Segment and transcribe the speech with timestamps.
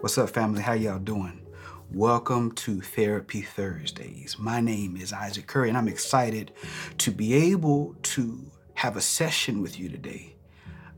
[0.00, 0.60] What's up, family?
[0.60, 1.46] How y'all doing?
[1.92, 4.36] Welcome to Therapy Thursdays.
[4.38, 6.52] My name is Isaac Curry, and I'm excited
[6.98, 10.34] to be able to have a session with you today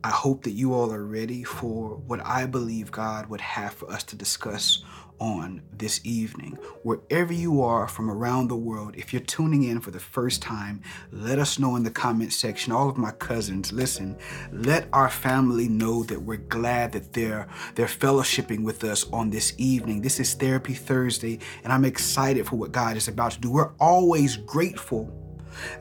[0.06, 3.90] I hope that you all are ready for what I believe God would have for
[3.90, 4.85] us to discuss
[5.19, 6.58] on this evening.
[6.83, 10.83] Wherever you are from around the world, if you're tuning in for the first time,
[11.10, 12.72] let us know in the comment section.
[12.72, 14.16] All of my cousins, listen,
[14.52, 19.55] let our family know that we're glad that they're they're fellowshipping with us on this
[19.59, 20.02] evening.
[20.02, 23.51] This is Therapy Thursday, and I'm excited for what God is about to do.
[23.51, 25.12] We're always grateful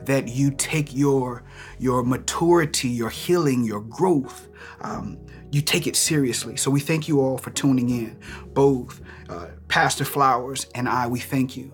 [0.02, 1.44] that you take your
[1.78, 4.48] your maturity, your healing, your growth.
[4.80, 5.18] Um,
[5.52, 6.56] you take it seriously.
[6.56, 8.18] So we thank you all for tuning in.
[8.52, 11.72] Both uh, Pastor Flowers and I, we thank you.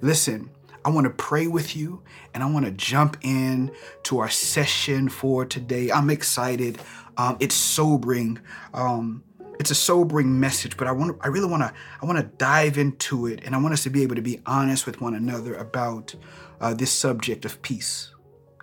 [0.00, 0.50] Listen,
[0.84, 2.02] I want to pray with you
[2.32, 3.70] and I want to jump in
[4.04, 5.90] to our session for today.
[5.90, 6.80] I'm excited.
[7.16, 8.38] Um, it's sobering.
[8.72, 9.22] Um,
[9.58, 12.78] it's a sobering message, but I want I really want to I want to dive
[12.78, 15.54] into it and I want us to be able to be honest with one another
[15.54, 16.14] about
[16.62, 18.10] uh, this subject of peace.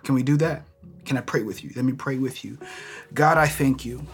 [0.02, 0.64] Can we do that?
[1.04, 1.70] Can I pray with you?
[1.76, 2.58] Let me pray with you.
[3.14, 4.04] God, I thank you.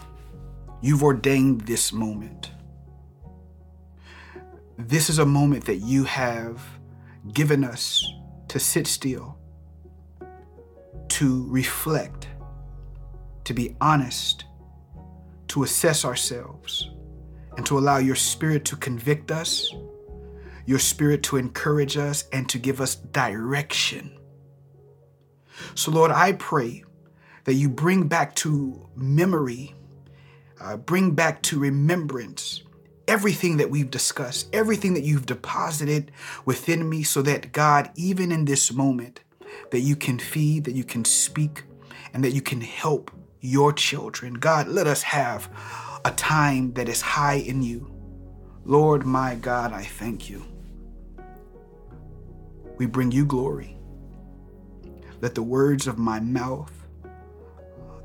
[0.85, 2.51] You've ordained this moment.
[4.77, 6.61] This is a moment that you have
[7.33, 8.05] given us
[8.49, 9.35] to sit still,
[11.07, 12.27] to reflect,
[13.45, 14.45] to be honest,
[15.47, 16.91] to assess ourselves,
[17.57, 19.73] and to allow your spirit to convict us
[20.67, 24.17] your spirit to encourage us and to give us direction.
[25.75, 26.83] So, Lord, I pray
[27.45, 29.75] that you bring back to memory,
[30.65, 32.63] uh, bring back to remembrance
[33.07, 36.11] everything that we've discussed, everything that you've deposited
[36.45, 39.19] within me, so that God, even in this moment,
[39.69, 41.63] that you can feed, that you can speak,
[42.13, 44.33] and that you can help your children.
[44.33, 45.49] God, let us have
[46.03, 47.91] a time that is high in you.
[48.65, 50.43] Lord, my God, I thank you.
[52.77, 53.77] We bring you glory.
[55.21, 56.73] Let the words of my mouth,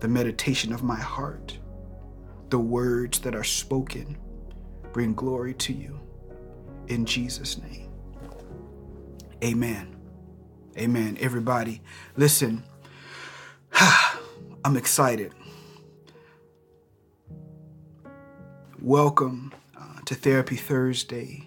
[0.00, 1.58] the meditation of my heart,
[2.50, 4.18] the words that are spoken
[4.92, 6.00] bring glory to you.
[6.88, 7.88] In Jesus' name.
[9.42, 9.94] Amen.
[10.76, 11.16] Amen.
[11.20, 11.80] Everybody,
[12.16, 12.64] listen.
[14.64, 15.32] I'm excited.
[18.80, 21.44] Welcome uh, to Therapy Thursday.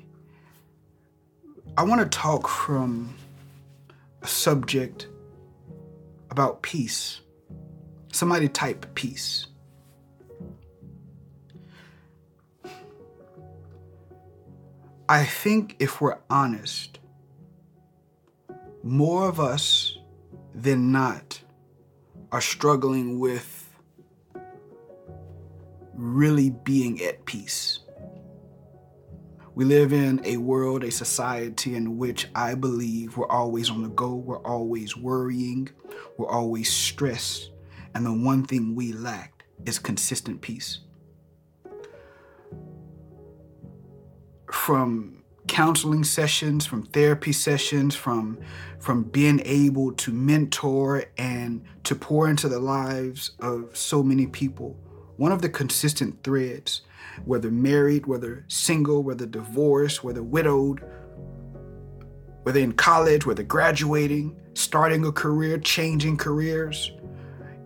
[1.78, 3.16] I want to talk from
[4.22, 5.08] a subject
[6.32, 7.20] about peace.
[8.12, 9.48] Somebody type peace.
[15.14, 16.98] I think if we're honest,
[18.82, 19.96] more of us
[20.56, 21.40] than not
[22.32, 23.70] are struggling with
[25.94, 27.82] really being at peace.
[29.54, 33.90] We live in a world, a society in which I believe we're always on the
[33.90, 35.70] go, we're always worrying,
[36.18, 37.52] we're always stressed,
[37.94, 40.80] and the one thing we lack is consistent peace.
[44.54, 48.38] From counseling sessions, from therapy sessions, from
[48.80, 54.78] from being able to mentor and to pour into the lives of so many people,
[55.18, 56.82] one of the consistent threads
[57.26, 60.82] whether married, whether single, whether divorced, whether widowed,
[62.44, 66.92] whether in college, whether graduating, starting a career, changing careers,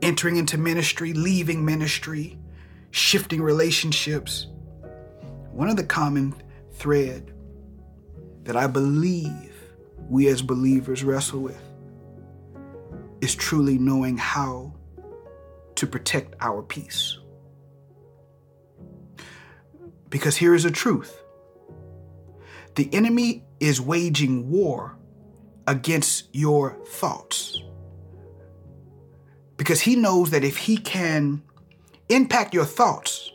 [0.01, 2.39] entering into ministry, leaving ministry,
[2.91, 4.47] shifting relationships.
[5.51, 6.33] One of the common
[6.77, 7.33] thread
[8.43, 9.53] that I believe
[10.09, 11.61] we as believers wrestle with
[13.19, 14.73] is truly knowing how
[15.75, 17.17] to protect our peace.
[20.09, 21.21] Because here is a truth
[22.75, 24.95] the enemy is waging war
[25.65, 27.59] against your thoughts.
[29.57, 31.41] Because he knows that if he can
[32.07, 33.31] impact your thoughts,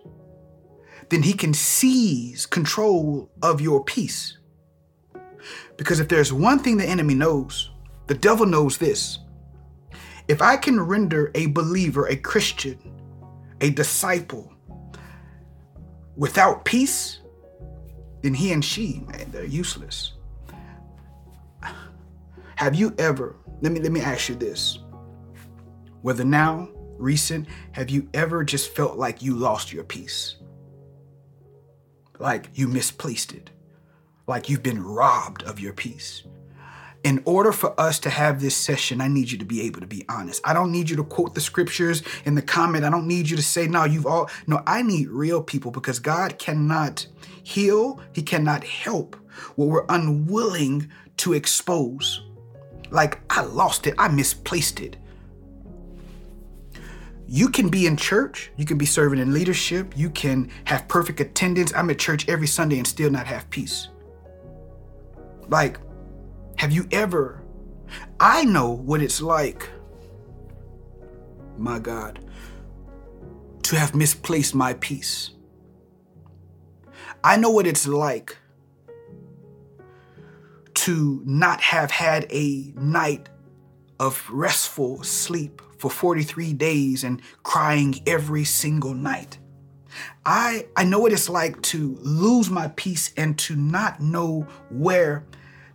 [1.13, 4.39] then he can seize control of your peace.
[5.77, 7.71] Because if there's one thing the enemy knows,
[8.07, 9.19] the devil knows this.
[10.27, 12.79] If I can render a believer, a Christian,
[13.61, 14.55] a disciple,
[16.17, 17.21] without peace,
[18.23, 20.15] then he and she, man, they're useless.
[22.55, 24.79] Have you ever, let me let me ask you this.
[26.01, 30.37] Whether now, recent, have you ever just felt like you lost your peace?
[32.23, 33.51] Like you misplaced it.
[34.29, 36.23] Like you've been robbed of your peace.
[37.05, 39.87] in order for us to have this session, I need you to be able to
[39.87, 40.41] be honest.
[40.45, 42.85] I don't need you to quote the scriptures in the comment.
[42.85, 45.99] I don't need you to say, no, you've all, no, I need real people because
[45.99, 47.07] God cannot
[47.43, 49.17] heal, He cannot help
[49.57, 50.89] what we're unwilling
[51.19, 52.23] to expose.
[52.91, 54.97] Like, I lost it, I misplaced it.
[57.35, 61.19] You can be in church, you can be serving in leadership, you can have perfect
[61.19, 61.73] attendance.
[61.75, 63.89] I'm at church every Sunday and still not have peace.
[65.49, 65.79] Like,
[66.59, 67.43] have you ever?
[68.21, 69.67] I know what it's like,
[71.57, 72.23] my God,
[73.63, 75.31] to have misplaced my peace.
[77.25, 78.37] I know what it's like
[80.75, 83.31] to not have had a night
[83.99, 89.39] of restful sleep for 43 days and crying every single night.
[90.25, 95.25] I I know what it's like to lose my peace and to not know where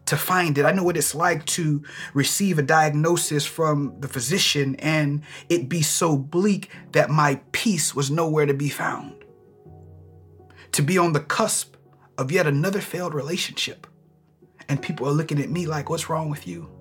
[0.06, 0.64] to find it.
[0.64, 1.84] I know what it's like to
[2.14, 8.10] receive a diagnosis from the physician and it be so bleak that my peace was
[8.10, 9.14] nowhere to be found.
[10.72, 11.76] To be on the cusp
[12.18, 13.86] of yet another failed relationship
[14.70, 16.77] and people are looking at me like, what's wrong with you?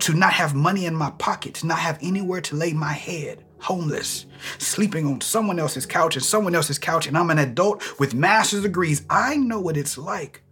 [0.00, 3.44] To not have money in my pocket, to not have anywhere to lay my head,
[3.60, 4.26] homeless,
[4.58, 8.62] sleeping on someone else's couch and someone else's couch, and I'm an adult with master's
[8.62, 9.04] degrees.
[9.08, 10.42] I know what it's like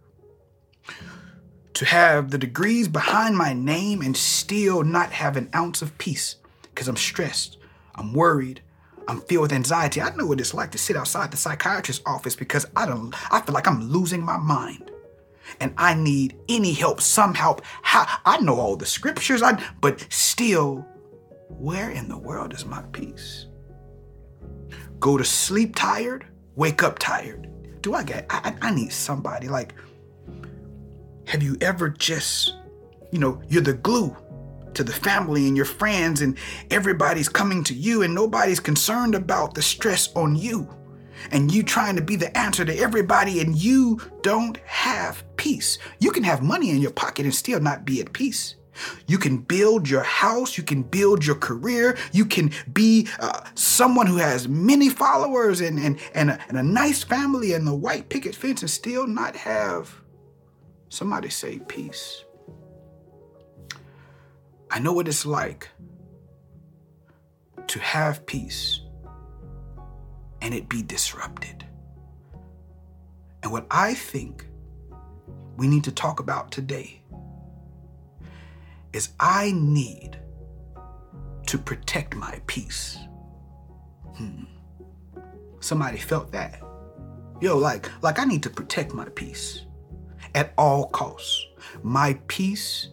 [1.75, 6.37] to have the degrees behind my name and still not have an ounce of peace
[6.61, 7.57] because I'm stressed,
[7.95, 8.61] I'm worried,
[9.07, 10.01] I'm filled with anxiety.
[10.01, 13.41] I know what it's like to sit outside the psychiatrist's office because I don't I
[13.41, 14.89] feel like I'm losing my mind.
[15.59, 17.61] And I need any help, some help.
[17.81, 20.85] How I know all the scriptures, I but still,
[21.49, 23.47] where in the world is my peace?
[24.99, 26.25] Go to sleep tired,
[26.55, 27.49] wake up tired.
[27.81, 29.73] Do I get I, I need somebody like
[31.27, 32.55] have you ever just,
[33.11, 34.15] you know, you're the glue
[34.75, 36.37] to the family and your friends, and
[36.69, 40.69] everybody's coming to you, and nobody's concerned about the stress on you,
[41.31, 45.77] and you trying to be the answer to everybody, and you don't have peace.
[45.99, 48.55] You can have money in your pocket and still not be at peace.
[49.07, 54.07] You can build your house, you can build your career, you can be uh, someone
[54.07, 58.09] who has many followers and, and, and, a, and a nice family and the white
[58.09, 60.01] picket fence and still not have
[60.95, 62.23] Somebody say peace.
[64.71, 65.69] I know what it's like
[67.67, 68.79] to have peace
[70.41, 71.65] and it be disrupted.
[73.43, 74.47] And what I think
[75.57, 77.01] we need to talk about today
[78.93, 80.17] is I need
[81.47, 82.97] to protect my peace.
[84.15, 84.43] Hmm.
[85.59, 86.61] Somebody felt that.
[87.41, 89.65] Yo, like, like I need to protect my peace
[90.33, 91.45] at all costs.
[91.83, 92.89] My peace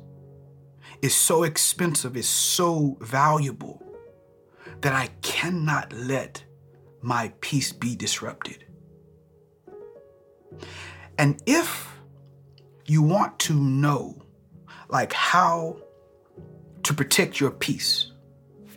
[1.00, 3.82] is so expensive, is so valuable
[4.80, 6.44] that I cannot let
[7.00, 8.64] my peace be disrupted.
[11.18, 11.91] And if
[12.86, 14.20] you want to know
[14.88, 15.78] like how
[16.82, 18.12] to protect your peace,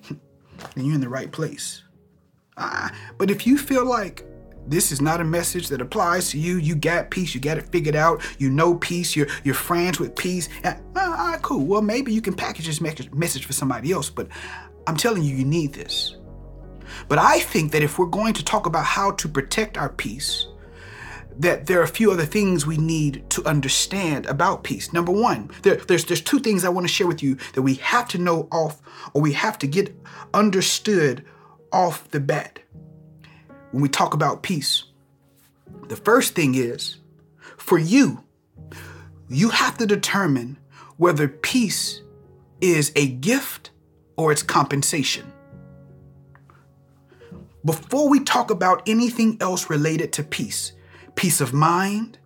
[0.09, 1.83] then you're in the right place.
[2.57, 4.25] Uh, but if you feel like
[4.67, 6.57] this is not a message that applies to you.
[6.57, 7.35] You got peace.
[7.35, 8.21] You got it figured out.
[8.39, 9.15] You know peace.
[9.15, 10.49] You're, you're friends with peace.
[10.63, 11.65] Uh, all right, cool.
[11.65, 14.27] Well, maybe you can package this message for somebody else, but
[14.87, 16.15] I'm telling you, you need this.
[17.07, 20.47] But I think that if we're going to talk about how to protect our peace,
[21.37, 24.93] that there are a few other things we need to understand about peace.
[24.93, 27.75] Number one, there, there's there's two things I want to share with you that we
[27.75, 28.81] have to know off,
[29.13, 29.95] or we have to get
[30.33, 31.25] understood
[31.71, 32.59] off the bat
[33.71, 34.85] when we talk about peace.
[35.87, 36.97] The first thing is
[37.57, 38.23] for you,
[39.27, 40.57] you have to determine
[40.97, 42.01] whether peace
[42.61, 43.71] is a gift
[44.15, 45.31] or it's compensation.
[47.65, 50.73] Before we talk about anything else related to peace,
[51.15, 52.17] peace of mind,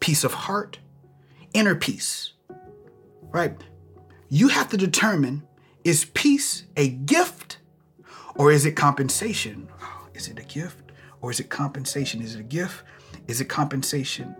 [0.00, 0.78] peace of heart,
[1.52, 2.32] inner peace,
[3.30, 3.56] right?
[4.28, 5.42] You have to determine
[5.84, 7.58] is peace a gift
[8.34, 9.68] or is it compensation?
[10.14, 12.22] Is it a gift or is it compensation?
[12.22, 12.84] Is it a gift?
[13.26, 14.36] Is it compensation?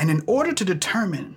[0.00, 1.36] And in order to determine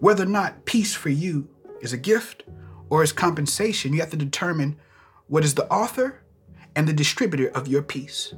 [0.00, 1.48] whether or not peace for you
[1.80, 2.42] is a gift
[2.90, 4.76] or is compensation, you have to determine
[5.28, 6.20] what is the author
[6.74, 8.34] and the distributor of your peace,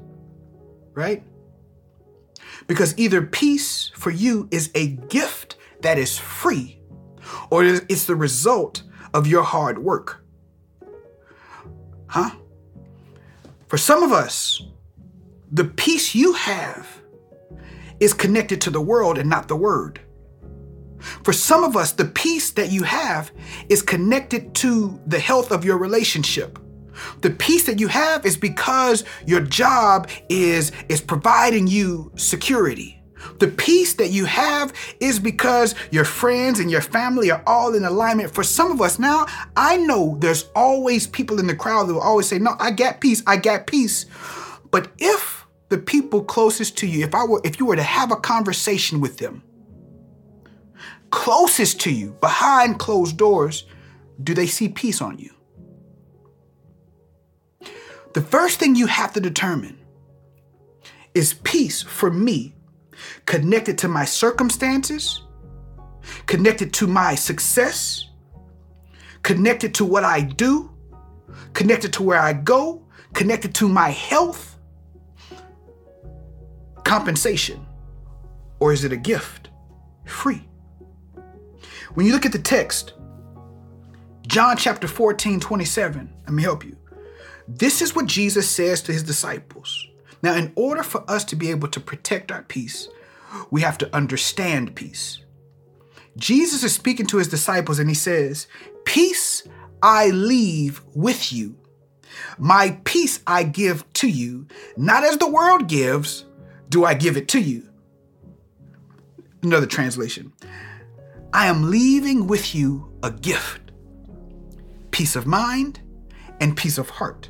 [0.92, 1.24] right?
[2.66, 6.80] Because either peace for you is a gift that is free
[7.50, 8.82] or it's the result
[9.14, 10.24] of your hard work.
[12.08, 12.30] Huh?
[13.68, 14.62] For some of us,
[15.50, 16.88] the peace you have
[18.00, 20.00] is connected to the world and not the word.
[21.24, 23.30] For some of us, the peace that you have
[23.68, 26.58] is connected to the health of your relationship.
[27.20, 32.96] The peace that you have is because your job is, is providing you security.
[33.38, 37.84] The peace that you have is because your friends and your family are all in
[37.84, 38.34] alignment.
[38.34, 39.26] For some of us now,
[39.56, 43.00] I know there's always people in the crowd that will always say, No, I got
[43.00, 44.06] peace, I got peace.
[44.70, 48.12] But if the people closest to you, if I were if you were to have
[48.12, 49.42] a conversation with them,
[51.10, 53.64] closest to you, behind closed doors,
[54.22, 55.35] do they see peace on you?
[58.16, 59.76] The first thing you have to determine
[61.12, 62.54] is peace for me
[63.26, 65.22] connected to my circumstances,
[66.24, 68.08] connected to my success,
[69.22, 70.74] connected to what I do,
[71.52, 74.58] connected to where I go, connected to my health,
[76.84, 77.66] compensation,
[78.60, 79.50] or is it a gift?
[80.06, 80.48] Free.
[81.92, 82.94] When you look at the text,
[84.26, 86.78] John chapter 14, 27, let me help you.
[87.48, 89.86] This is what Jesus says to his disciples.
[90.22, 92.88] Now, in order for us to be able to protect our peace,
[93.50, 95.24] we have to understand peace.
[96.16, 98.48] Jesus is speaking to his disciples and he says,
[98.84, 99.46] Peace
[99.82, 101.56] I leave with you.
[102.38, 104.46] My peace I give to you.
[104.76, 106.24] Not as the world gives,
[106.68, 107.68] do I give it to you.
[109.42, 110.32] Another translation
[111.32, 113.70] I am leaving with you a gift
[114.90, 115.78] peace of mind
[116.40, 117.28] and peace of heart.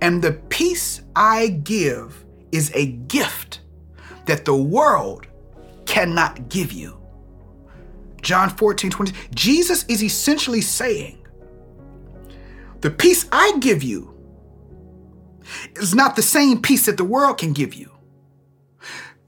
[0.00, 3.60] And the peace I give is a gift
[4.26, 5.26] that the world
[5.86, 6.98] cannot give you.
[8.22, 9.12] John 14, 20.
[9.34, 11.26] Jesus is essentially saying,
[12.80, 14.14] The peace I give you
[15.76, 17.90] is not the same peace that the world can give you.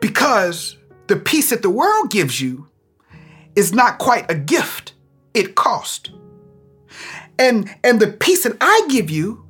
[0.00, 2.68] Because the peace that the world gives you
[3.56, 4.94] is not quite a gift,
[5.32, 6.10] it cost.
[7.38, 9.43] And, and the peace that I give you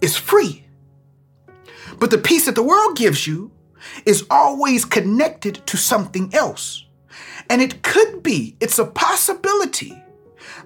[0.00, 0.64] is free.
[1.98, 3.52] But the peace that the world gives you
[4.06, 6.86] is always connected to something else.
[7.48, 10.00] And it could be, it's a possibility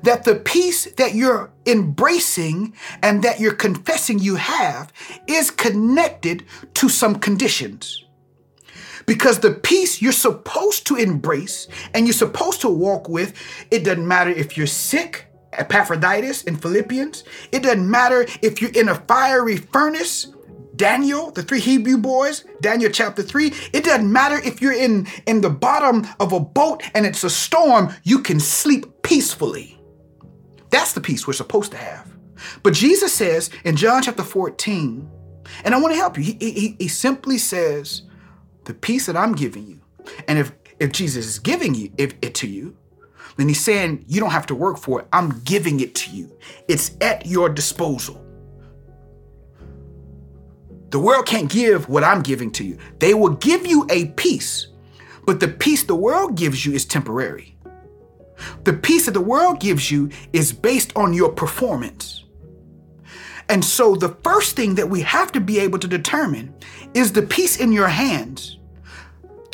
[0.02, 4.92] that the peace that you're embracing and that you're confessing you have
[5.26, 8.04] is connected to some conditions.
[9.06, 13.34] Because the peace you're supposed to embrace and you're supposed to walk with,
[13.70, 15.26] it doesn't matter if you're sick,
[15.58, 17.24] Epaphroditus in Philippians.
[17.52, 20.32] It doesn't matter if you're in a fiery furnace,
[20.76, 23.52] Daniel, the three Hebrew boys, Daniel chapter 3.
[23.72, 27.30] It doesn't matter if you're in, in the bottom of a boat and it's a
[27.30, 29.78] storm, you can sleep peacefully.
[30.70, 32.10] That's the peace we're supposed to have.
[32.62, 35.08] But Jesus says in John chapter 14,
[35.64, 38.02] and I want to help you, he, he, he simply says,
[38.64, 39.80] the peace that I'm giving you.
[40.26, 42.76] And if, if Jesus is giving you if, it to you,
[43.36, 45.08] then he's saying, You don't have to work for it.
[45.12, 46.36] I'm giving it to you,
[46.68, 48.20] it's at your disposal.
[50.90, 52.78] The world can't give what I'm giving to you.
[53.00, 54.68] They will give you a peace,
[55.26, 57.56] but the peace the world gives you is temporary.
[58.62, 62.24] The peace that the world gives you is based on your performance.
[63.48, 66.54] And so, the first thing that we have to be able to determine
[66.94, 68.58] is the peace in your hands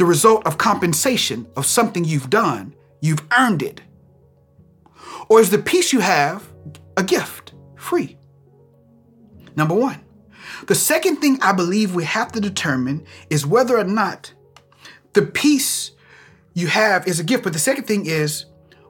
[0.01, 3.81] the result of compensation of something you've done You've earned it.
[5.29, 6.51] Or is the peace you have
[6.97, 8.17] a gift, free?
[9.57, 10.01] Number one.
[10.67, 14.33] The second thing I believe we have to determine is whether or not
[15.13, 15.93] the peace
[16.55, 17.45] you have is a gift.
[17.45, 18.47] But the second thing is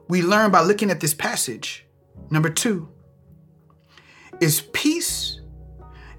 [0.07, 1.85] we learn by looking at this passage.
[2.29, 2.89] Number two
[4.39, 5.39] is peace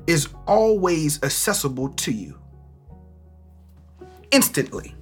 [0.06, 2.38] is always accessible to you
[4.30, 4.94] instantly.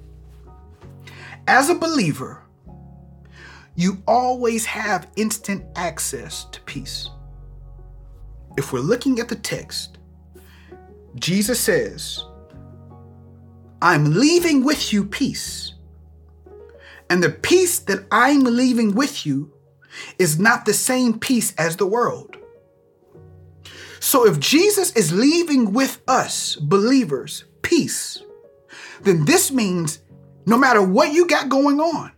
[1.47, 2.40] As a believer,
[3.75, 7.09] you always have instant access to peace.
[8.57, 9.97] If we're looking at the text,
[11.15, 12.23] Jesus says,
[13.81, 15.73] I'm leaving with you peace.
[17.09, 19.51] And the peace that I'm leaving with you
[20.19, 22.37] is not the same peace as the world.
[23.99, 28.21] So if Jesus is leaving with us, believers, peace,
[29.01, 29.99] then this means
[30.45, 32.11] no matter what you got going on,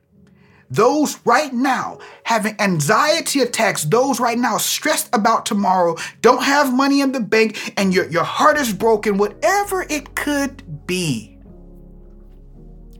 [0.74, 7.02] those right now having anxiety attacks, those right now stressed about tomorrow, don't have money
[7.02, 11.38] in the bank, and your, your heart is broken, whatever it could be.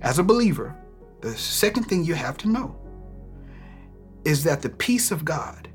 [0.02, 0.76] As a believer,
[1.22, 2.76] the second thing you have to know
[4.24, 5.68] is that the peace of God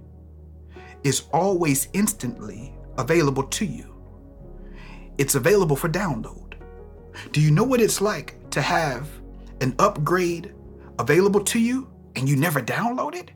[1.02, 3.94] is always instantly available to you.
[5.18, 6.54] It's available for download.
[7.32, 9.08] Do you know what it's like to have
[9.60, 10.54] an upgrade
[10.98, 11.87] available to you
[12.18, 13.30] and you never download it?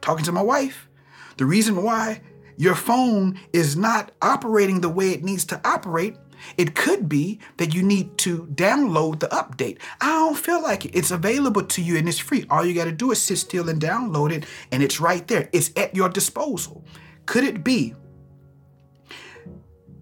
[0.00, 0.88] Talking to my wife.
[1.36, 2.22] The reason why
[2.56, 6.16] your phone is not operating the way it needs to operate,
[6.56, 9.78] it could be that you need to download the update.
[10.00, 10.94] I don't feel like it.
[10.94, 12.46] It's available to you and it's free.
[12.50, 15.48] All you got to do is sit still and download it, and it's right there.
[15.52, 16.84] It's at your disposal.
[17.26, 17.94] Could it be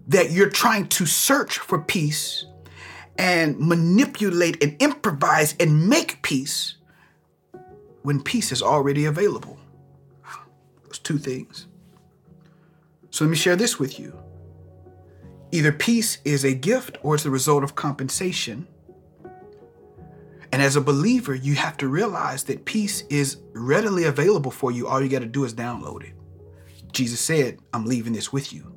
[0.07, 2.45] that you're trying to search for peace
[3.17, 6.78] and manipulate and improvise and make peace
[8.09, 9.55] when peace is already available?
[10.85, 11.67] Those two things.
[13.11, 14.17] So let me share this with you.
[15.51, 18.67] Either peace is a gift or it's the result of compensation.
[20.51, 24.87] And as a believer, you have to realize that peace is readily available for you.
[24.87, 26.13] All you got to do is download it.
[26.91, 28.73] Jesus said, I'm leaving this with you.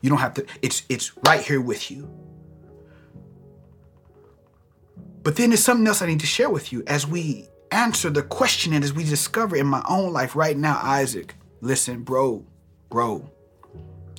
[0.00, 2.10] You don't have to, it's it's right here with you.
[5.22, 8.22] But then there's something else I need to share with you as we answer the
[8.22, 12.44] question and as we discover in my own life right now, Isaac, listen, bro,
[12.90, 13.30] bro,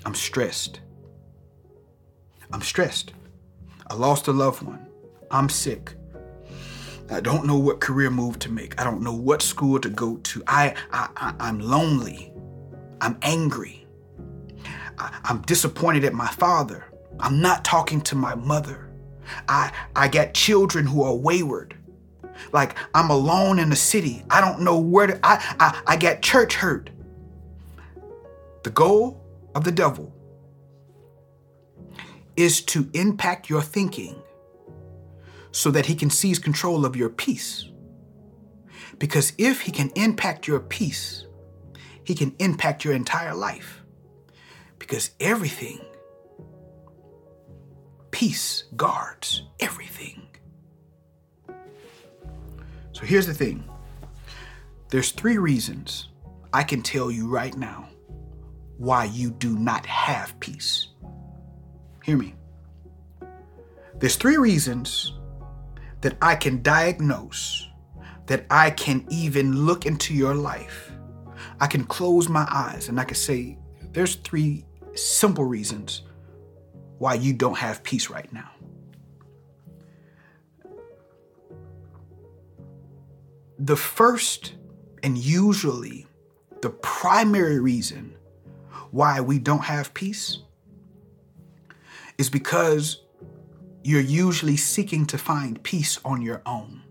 [0.05, 0.79] I'm stressed.
[2.51, 3.13] I'm stressed.
[3.87, 4.85] I lost a loved one.
[5.31, 5.93] I'm sick.
[7.09, 8.79] I don't know what career move to make.
[8.79, 10.43] I don't know what school to go to.
[10.47, 12.33] I, I, I am lonely.
[12.99, 13.85] I'm angry.
[14.97, 16.85] I, I'm disappointed at my father.
[17.19, 18.89] I'm not talking to my mother.
[19.47, 21.76] I I got children who are wayward.
[22.51, 24.23] Like I'm alone in the city.
[24.29, 26.89] I don't know where to I I, I got church hurt.
[28.63, 29.23] The goal
[29.55, 30.13] of the devil
[32.35, 34.21] is to impact your thinking
[35.51, 37.67] so that he can seize control of your peace.
[38.99, 41.25] Because if he can impact your peace,
[42.03, 43.83] he can impact your entire life.
[44.79, 45.79] Because everything,
[48.11, 50.26] peace guards everything.
[52.97, 53.63] So here's the thing
[54.89, 56.07] there's three reasons
[56.51, 57.89] I can tell you right now
[58.77, 60.87] why you do not have peace.
[62.03, 62.33] Hear me.
[63.99, 65.13] There's three reasons
[66.01, 67.67] that I can diagnose,
[68.25, 70.91] that I can even look into your life.
[71.59, 73.59] I can close my eyes and I can say,
[73.91, 76.01] there's three simple reasons
[76.97, 78.49] why you don't have peace right now.
[83.59, 84.53] The first
[85.01, 86.05] and usually
[86.61, 88.15] the primary reason
[88.91, 90.39] why we don't have peace
[92.17, 93.03] is because
[93.83, 96.83] you're usually seeking to find peace on your own.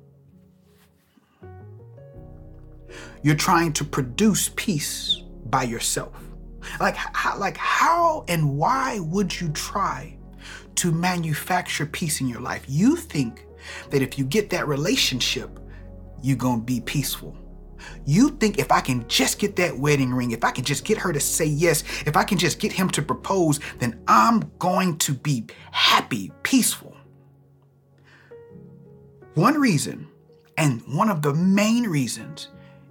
[3.22, 6.14] You're trying to produce peace by yourself.
[6.81, 10.16] Like how, like how and why would you try
[10.76, 12.64] to manufacture peace in your life?
[12.68, 13.46] You think
[13.90, 15.61] that if you get that relationship,
[16.26, 17.36] you're going to be peaceful.
[18.04, 20.98] You think if I can just get that wedding ring, if I can just get
[20.98, 24.98] her to say yes, if I can just get him to propose, then I'm going
[24.98, 26.96] to be happy, peaceful.
[29.34, 30.08] One reason,
[30.56, 32.48] and one of the main reasons,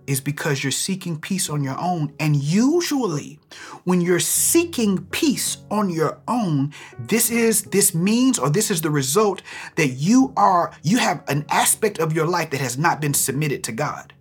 [0.07, 2.13] is because you're seeking peace on your own.
[2.19, 3.39] And usually,
[3.83, 8.89] when you're seeking peace on your own, this is this means or this is the
[8.89, 9.41] result
[9.75, 13.63] that you are you have an aspect of your life that has not been submitted
[13.65, 14.13] to God.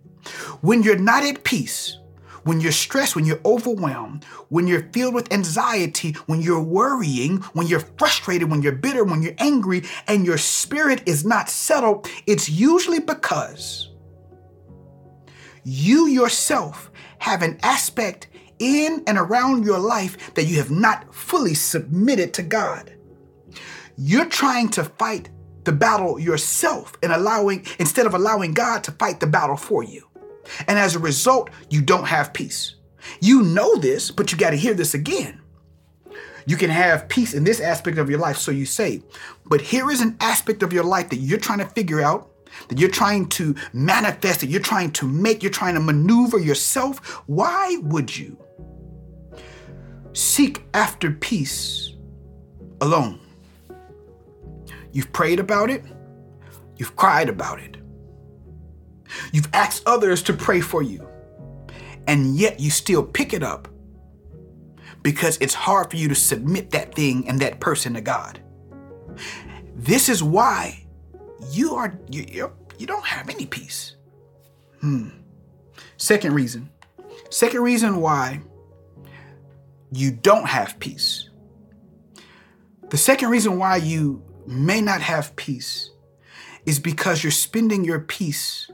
[0.61, 1.97] When you're not at peace,
[2.45, 7.65] when you're stressed, when you're overwhelmed, when you're filled with anxiety, when you're worrying, when
[7.65, 12.47] you're frustrated, when you're bitter, when you're angry, and your spirit is not settled, it's
[12.47, 13.89] usually because
[15.65, 18.27] you yourself have an aspect
[18.59, 22.93] in and around your life that you have not fully submitted to God.
[23.97, 25.29] You're trying to fight
[25.63, 30.07] the battle yourself and allowing instead of allowing God to fight the battle for you.
[30.67, 32.75] And as a result, you don't have peace.
[33.19, 35.41] You know this, but you got to hear this again.
[36.45, 39.01] You can have peace in this aspect of your life, so you say.
[39.47, 42.29] But here is an aspect of your life that you're trying to figure out,
[42.67, 46.99] that you're trying to manifest, that you're trying to make, you're trying to maneuver yourself.
[47.27, 48.37] Why would you
[50.13, 51.93] seek after peace
[52.81, 53.19] alone?
[54.91, 55.83] You've prayed about it,
[56.77, 57.75] you've cried about it,
[59.31, 61.07] You've asked others to pray for you,
[62.07, 63.67] and yet you still pick it up
[65.01, 68.41] because it's hard for you to submit that thing and that person to God.
[69.75, 70.84] This is why
[71.51, 73.95] you are you, you, don't have any peace.
[74.81, 75.09] Hmm.
[75.97, 76.69] Second reason.
[77.29, 78.41] Second reason why
[79.91, 81.29] you don't have peace.
[82.89, 85.91] The second reason why you may not have peace
[86.65, 88.69] is because you're spending your peace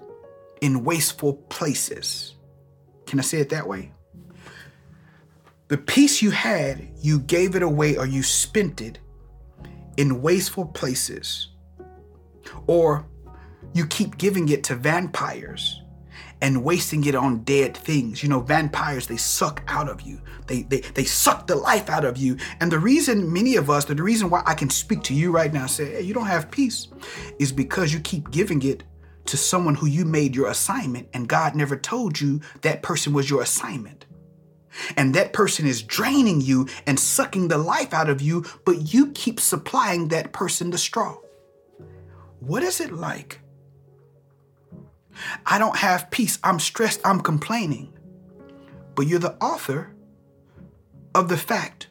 [0.62, 2.36] in wasteful places.
[3.06, 3.92] Can I say it that way?
[5.68, 9.00] The peace you had, you gave it away or you spent it
[9.98, 11.50] in wasteful places.
[12.68, 13.06] Or
[13.74, 15.82] you keep giving it to vampires
[16.42, 18.24] and wasting it on dead things.
[18.24, 20.20] You know, vampires, they suck out of you.
[20.48, 22.38] They, they, they suck the life out of you.
[22.60, 25.54] And the reason many of us, the reason why I can speak to you right
[25.54, 26.88] now and say, hey, you don't have peace,
[27.40, 28.84] is because you keep giving it
[29.26, 33.30] to someone who you made your assignment and God never told you that person was
[33.30, 34.06] your assignment.
[34.98, 39.12] And that person is draining you and sucking the life out of you, but you
[39.12, 41.18] keep supplying that person the straw.
[42.42, 43.40] What is it like
[45.46, 46.40] I don't have peace.
[46.44, 47.02] I'm stressed.
[47.06, 47.94] I'm complaining.
[48.96, 49.94] But you're the author
[51.16, 51.88] of the fact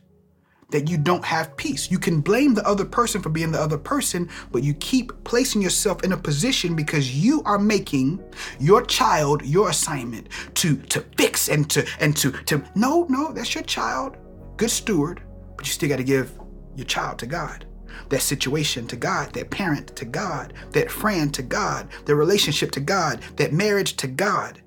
[0.71, 1.91] that you don't have peace.
[1.91, 5.63] You can blame the other person for being the other person, but you keep placing
[5.63, 8.23] yourself in a position because you are making
[8.61, 13.55] your child your assignment to to fix and to and to to no, no, that's
[13.55, 14.17] your child.
[14.57, 15.23] Good steward,
[15.57, 16.39] but you still got to give
[16.77, 17.67] your child to God
[18.09, 22.81] that situation to God, that parent to God, that friend to God, the relationship to
[22.81, 24.61] God, that marriage to God.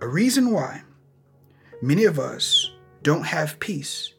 [0.00, 0.82] A reason why
[1.82, 2.70] many of us
[3.02, 4.14] don't have peace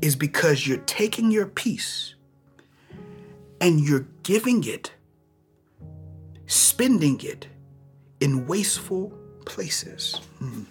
[0.00, 2.14] is because you're taking your peace
[3.60, 4.92] and you're giving it,
[6.46, 7.46] spending it
[8.20, 9.12] in wasteful
[9.44, 10.20] places.
[10.38, 10.62] Hmm.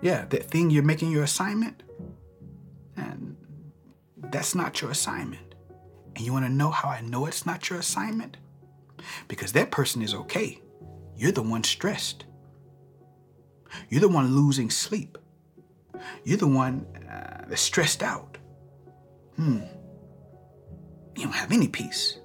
[0.00, 1.82] Yeah, that thing you're making your assignment,
[2.96, 3.33] and
[4.30, 5.54] that's not your assignment.
[6.14, 8.36] And you want to know how I know it's not your assignment?
[9.28, 10.60] Because that person is okay.
[11.16, 12.24] You're the one stressed.
[13.88, 15.18] You're the one losing sleep.
[16.24, 18.38] You're the one uh, that's stressed out.
[19.36, 19.62] Hmm.
[21.16, 22.18] You don't have any peace.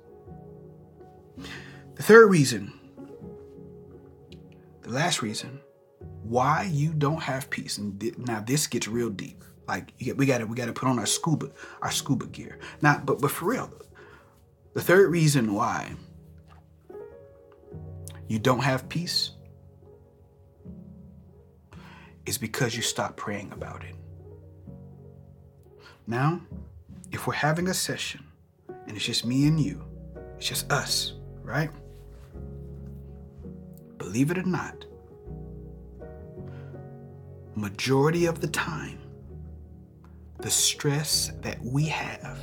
[1.95, 2.73] The third reason,
[4.81, 5.59] the last reason
[6.23, 9.43] why you don't have peace, and th- now this gets real deep.
[9.69, 11.51] Like we got to we got to put on our scuba
[11.83, 12.57] our scuba gear.
[12.81, 13.71] Not but but for real,
[14.73, 15.91] the third reason why
[18.27, 19.31] you don't have peace
[22.25, 23.95] is because you stop praying about it.
[26.07, 26.41] Now,
[27.11, 28.23] if we're having a session
[28.87, 29.85] and it's just me and you,
[30.37, 31.69] it's just us, right?
[33.99, 34.85] Believe it or not,
[37.55, 38.98] majority of the time,
[40.39, 42.39] the stress that we have,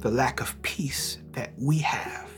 [0.00, 2.30] the lack of peace that we have,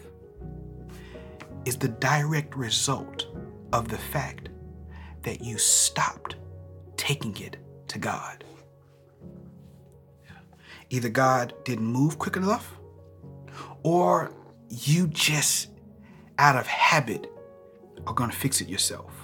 [1.64, 3.27] is the direct result
[3.73, 4.49] of the fact
[5.23, 6.37] that you stopped
[6.97, 7.57] taking it
[7.88, 8.45] to God.
[10.90, 12.79] Either God didn't move quick enough,
[13.83, 14.33] or
[14.68, 15.71] you just,
[16.38, 17.33] out of habit,
[18.07, 19.21] are going to fix it yourself.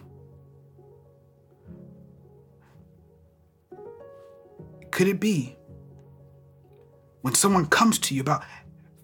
[4.98, 5.56] Could it be
[7.20, 8.42] when someone comes to you about,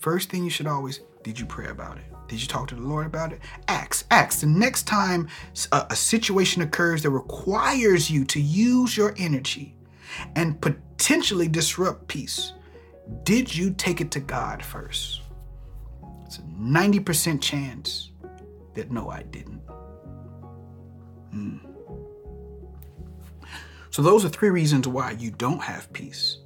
[0.01, 2.05] first thing you should always, did you pray about it?
[2.27, 3.39] Did you talk to the Lord about it?
[3.69, 4.41] Ask, ask.
[4.41, 5.29] The next time
[5.71, 9.77] a, a situation occurs that requires you to use your energy
[10.35, 12.55] and potentially disrupt peace,
[13.23, 15.21] did you take it to God first?
[16.27, 18.11] It's a 90% chance
[18.75, 19.63] that no, I didn't.
[21.31, 21.59] Hmm.
[23.95, 26.39] So, those are three reasons why you don't have peace.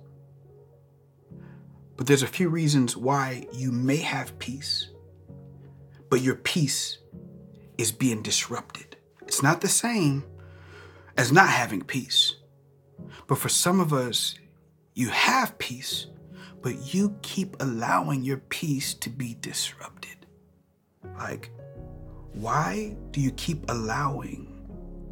[1.96, 4.90] But there's a few reasons why you may have peace,
[6.10, 6.98] but your peace
[7.78, 8.98] is being disrupted.
[9.22, 10.24] It's not the same
[11.16, 12.34] as not having peace.
[13.26, 14.34] But for some of us,
[14.92, 16.08] you have peace,
[16.60, 20.26] but you keep allowing your peace to be disrupted.
[21.16, 21.50] Like,
[22.34, 24.54] why do you keep allowing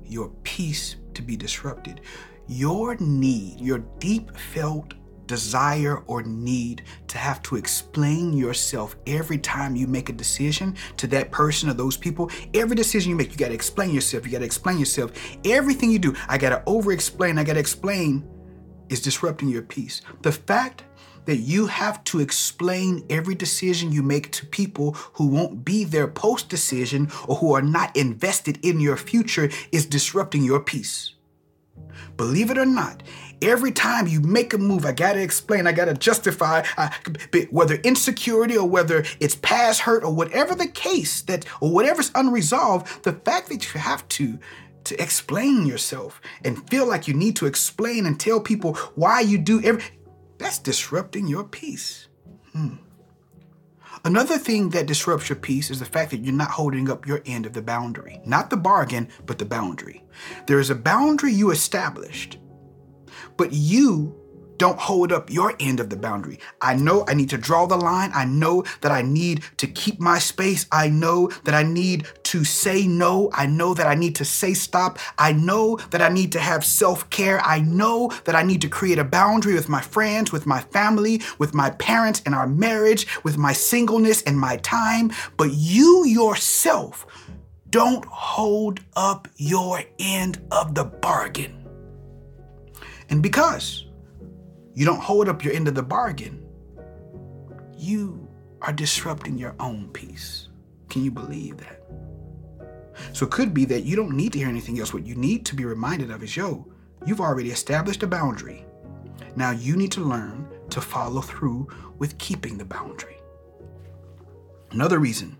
[0.04, 2.00] your peace to be disrupted.
[2.48, 4.94] Your need, your deep felt
[5.26, 11.06] desire or need to have to explain yourself every time you make a decision to
[11.08, 12.30] that person or those people.
[12.54, 14.24] Every decision you make, you got to explain yourself.
[14.24, 15.12] You got to explain yourself.
[15.44, 17.38] Everything you do, I got to over explain.
[17.38, 18.28] I got to explain
[18.88, 20.02] is disrupting your peace.
[20.22, 20.84] The fact
[21.26, 26.08] that you have to explain every decision you make to people who won't be there
[26.08, 31.12] post decision or who are not invested in your future is disrupting your peace.
[32.16, 33.02] Believe it or not,
[33.42, 36.90] every time you make a move, I gotta explain, I gotta justify, uh,
[37.50, 43.04] whether insecurity or whether it's past hurt or whatever the case that, or whatever's unresolved,
[43.04, 44.38] the fact that you have to
[44.84, 49.36] to explain yourself and feel like you need to explain and tell people why you
[49.36, 49.82] do every
[50.38, 52.08] that's disrupting your peace.
[52.52, 52.76] Hmm.
[54.04, 57.22] Another thing that disrupts your peace is the fact that you're not holding up your
[57.26, 58.20] end of the boundary.
[58.24, 60.04] Not the bargain, but the boundary.
[60.46, 62.38] There is a boundary you established,
[63.36, 64.14] but you
[64.58, 66.38] don't hold up your end of the boundary.
[66.60, 68.10] I know I need to draw the line.
[68.14, 70.66] I know that I need to keep my space.
[70.72, 73.30] I know that I need to say no.
[73.32, 74.98] I know that I need to say stop.
[75.18, 77.40] I know that I need to have self care.
[77.40, 81.22] I know that I need to create a boundary with my friends, with my family,
[81.38, 85.12] with my parents and our marriage, with my singleness and my time.
[85.36, 87.06] But you yourself
[87.70, 91.66] don't hold up your end of the bargain.
[93.08, 93.85] And because
[94.76, 96.46] you don't hold up your end of the bargain,
[97.78, 98.28] you
[98.60, 100.48] are disrupting your own peace.
[100.90, 101.82] Can you believe that?
[103.14, 104.92] So it could be that you don't need to hear anything else.
[104.92, 106.70] What you need to be reminded of is yo,
[107.06, 108.66] you've already established a boundary.
[109.34, 113.16] Now you need to learn to follow through with keeping the boundary.
[114.72, 115.38] Another reason,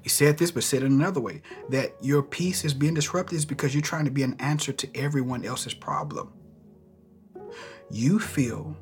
[0.00, 3.44] he said this, but said it another way, that your peace is being disrupted is
[3.44, 6.32] because you're trying to be an answer to everyone else's problem
[7.90, 8.76] you feel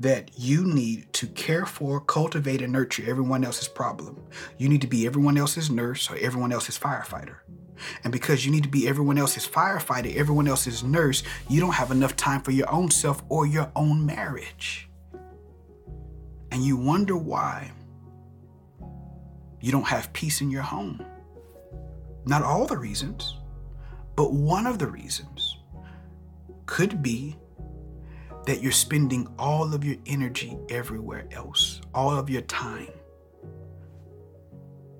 [0.00, 4.22] that you need to care for, cultivate, and nurture everyone else's problem.
[4.58, 7.36] You need to be everyone else's nurse or everyone else's firefighter.
[8.04, 11.90] And because you need to be everyone else's firefighter, everyone else's nurse, you don't have
[11.90, 14.88] enough time for your own self or your own marriage.
[16.50, 17.72] And you wonder why
[19.60, 21.04] you don't have peace in your home.
[22.24, 23.36] Not all the reasons,
[24.14, 25.58] but one of the reasons
[26.66, 27.36] could be
[28.46, 32.88] that you're spending all of your energy everywhere else, all of your time,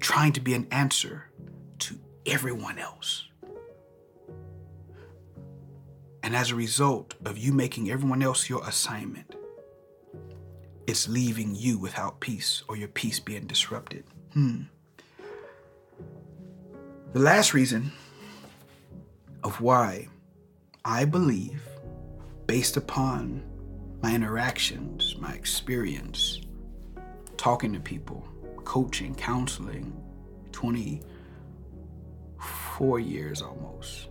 [0.01, 1.31] trying to be an answer
[1.79, 3.29] to everyone else.
[6.25, 9.37] And as a result of you making everyone else your assignment,
[10.89, 14.05] it's leaving you without peace or your peace being disrupted.
[14.33, 14.63] Hmm.
[17.13, 17.93] The last reason
[19.45, 20.09] of why
[20.85, 21.63] I believe
[22.47, 23.43] based upon
[24.03, 26.43] my interactions, my experience,
[27.37, 28.25] talking to people,
[28.65, 29.93] coaching, counseling,
[30.53, 34.09] 24 years almost.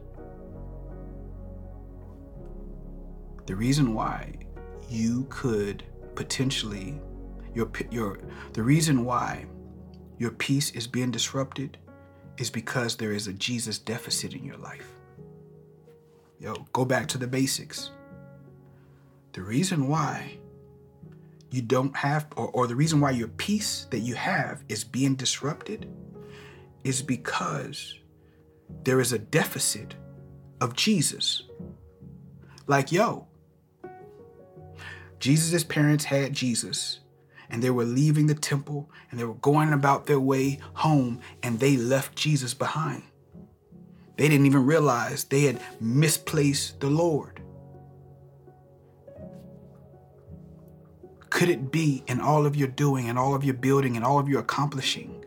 [3.46, 4.34] The reason why
[4.90, 5.84] you could
[6.16, 7.00] potentially
[7.54, 8.20] your your
[8.54, 9.46] the reason why
[10.18, 11.78] your peace is being disrupted
[12.38, 14.88] is because there is a Jesus deficit in your life.
[16.40, 17.92] Yo, go back to the basics.
[19.36, 20.38] The reason why
[21.52, 25.16] you don't have, or, or the reason why your peace that you have is being
[25.16, 25.92] disrupted
[26.86, 28.00] is because
[28.86, 29.94] there is a deficit
[30.62, 31.44] of Jesus.
[32.66, 33.28] Like, yo,
[35.20, 37.02] Jesus' parents had Jesus
[37.50, 41.60] and they were leaving the temple and they were going about their way home and
[41.60, 43.04] they left Jesus behind.
[44.16, 47.35] They didn't even realize they had misplaced the Lord.
[51.36, 54.20] Could it be in all of your doing and all of your building and all
[54.20, 55.26] of your accomplishing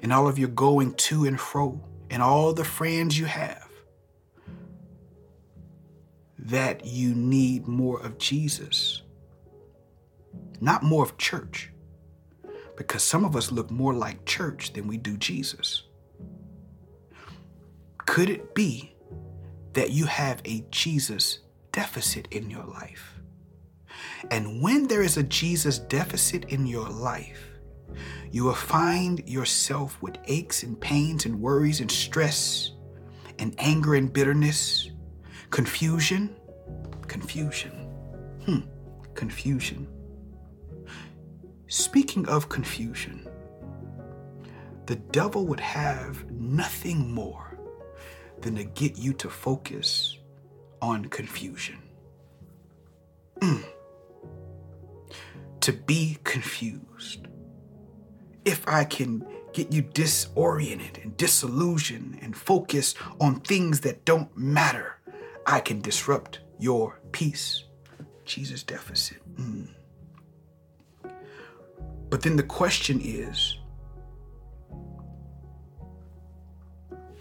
[0.00, 3.68] and all of your going to and fro and all the friends you have
[6.38, 9.02] that you need more of Jesus?
[10.62, 11.70] Not more of church,
[12.74, 15.82] because some of us look more like church than we do Jesus.
[18.06, 18.96] Could it be
[19.74, 21.40] that you have a Jesus
[21.72, 23.13] deficit in your life?
[24.30, 27.54] And when there is a Jesus deficit in your life,
[28.30, 32.72] you will find yourself with aches and pains and worries and stress
[33.38, 34.90] and anger and bitterness,
[35.50, 36.34] confusion,
[37.06, 37.70] confusion,
[38.44, 38.60] hmm,
[39.14, 39.86] confusion.
[41.68, 43.28] Speaking of confusion,
[44.86, 47.58] the devil would have nothing more
[48.40, 50.18] than to get you to focus
[50.82, 51.78] on confusion.
[53.40, 53.73] Mm
[55.64, 57.26] to be confused.
[58.44, 65.00] If I can get you disoriented and disillusioned and focus on things that don't matter,
[65.46, 67.64] I can disrupt your peace.
[68.26, 69.22] Jesus deficit.
[69.36, 69.68] Mm.
[72.10, 73.58] But then the question is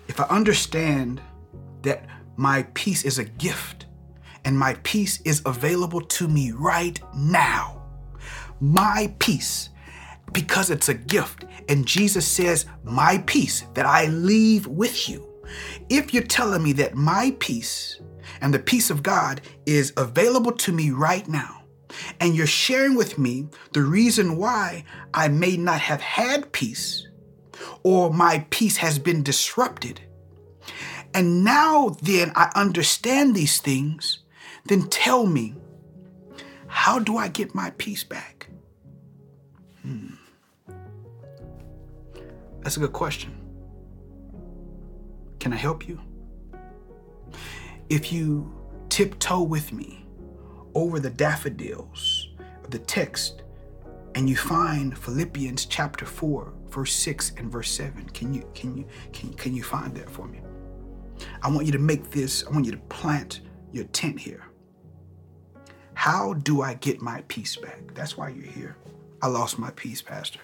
[0.10, 1.22] if I understand
[1.84, 3.86] that my peace is a gift
[4.44, 7.73] and my peace is available to me right now,
[8.60, 9.70] my peace
[10.32, 11.46] because it's a gift.
[11.70, 15.28] And Jesus says, My peace that I leave with you.
[15.90, 18.00] If you're telling me that my peace
[18.42, 21.64] and the peace of God is available to me right now,
[22.20, 27.08] And you're sharing with me the reason why I may not have had peace
[27.84, 30.02] or my peace has been disrupted.
[31.14, 34.20] And now then I understand these things,
[34.66, 35.56] then tell me,
[36.68, 38.33] how do I get my peace back?
[39.84, 40.08] Hmm.
[42.62, 43.36] That's a good question.
[45.40, 46.00] Can I help you?
[47.90, 48.52] If you
[48.90, 50.06] tiptoe with me
[50.74, 52.30] over the daffodils
[52.64, 53.44] of the text
[54.16, 58.86] and you find Philippians chapter 4 verse 6 and verse 7 can you can you
[59.12, 60.42] can, can you find that for me
[61.42, 63.42] I want you to make this I want you to plant
[63.72, 64.46] your tent here
[65.94, 68.78] how do I get my peace back that's why you're here
[69.24, 70.40] I lost my peace pastor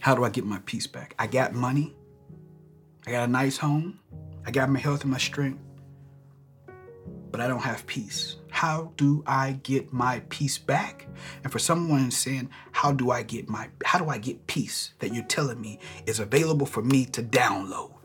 [0.00, 1.94] how do I get my peace back I got money
[3.06, 4.00] I got a nice home
[4.44, 5.60] I got my health and my strength
[7.32, 8.36] but I don't have peace.
[8.50, 11.08] How do I get my peace back?
[11.42, 15.14] And for someone saying, how do I get my how do I get peace that
[15.14, 18.04] you're telling me is available for me to download?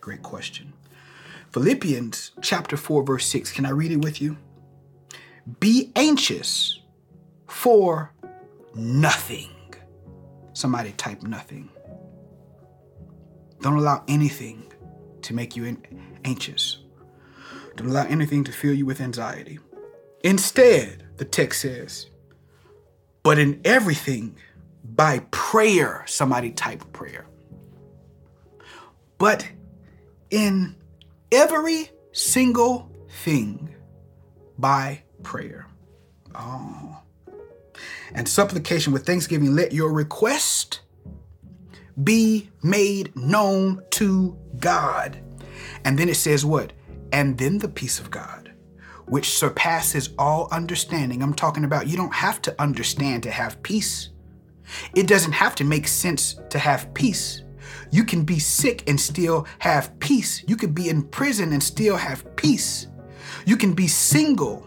[0.00, 0.74] Great question.
[1.52, 3.52] Philippians chapter 4 verse 6.
[3.52, 4.36] Can I read it with you?
[5.60, 6.80] Be anxious
[7.46, 8.12] for
[8.74, 9.50] nothing.
[10.52, 11.70] Somebody type nothing.
[13.60, 14.72] Don't allow anything
[15.22, 15.76] to make you
[16.24, 16.84] anxious
[17.76, 19.58] don't allow anything to fill you with anxiety.
[20.22, 22.06] Instead, the text says,
[23.22, 24.36] but in everything
[24.84, 27.26] by prayer, somebody type prayer.
[29.18, 29.48] But
[30.30, 30.76] in
[31.32, 33.74] every single thing
[34.58, 35.66] by prayer.
[36.34, 36.98] Oh.
[38.14, 40.80] And supplication with thanksgiving, let your request
[42.02, 45.18] be made known to God.
[45.84, 46.72] And then it says what?
[47.14, 48.52] and then the peace of God,
[49.06, 51.22] which surpasses all understanding.
[51.22, 54.10] I'm talking about you don't have to understand to have peace.
[54.96, 57.42] It doesn't have to make sense to have peace.
[57.92, 60.42] You can be sick and still have peace.
[60.48, 62.88] You could be in prison and still have peace.
[63.46, 64.66] You can be single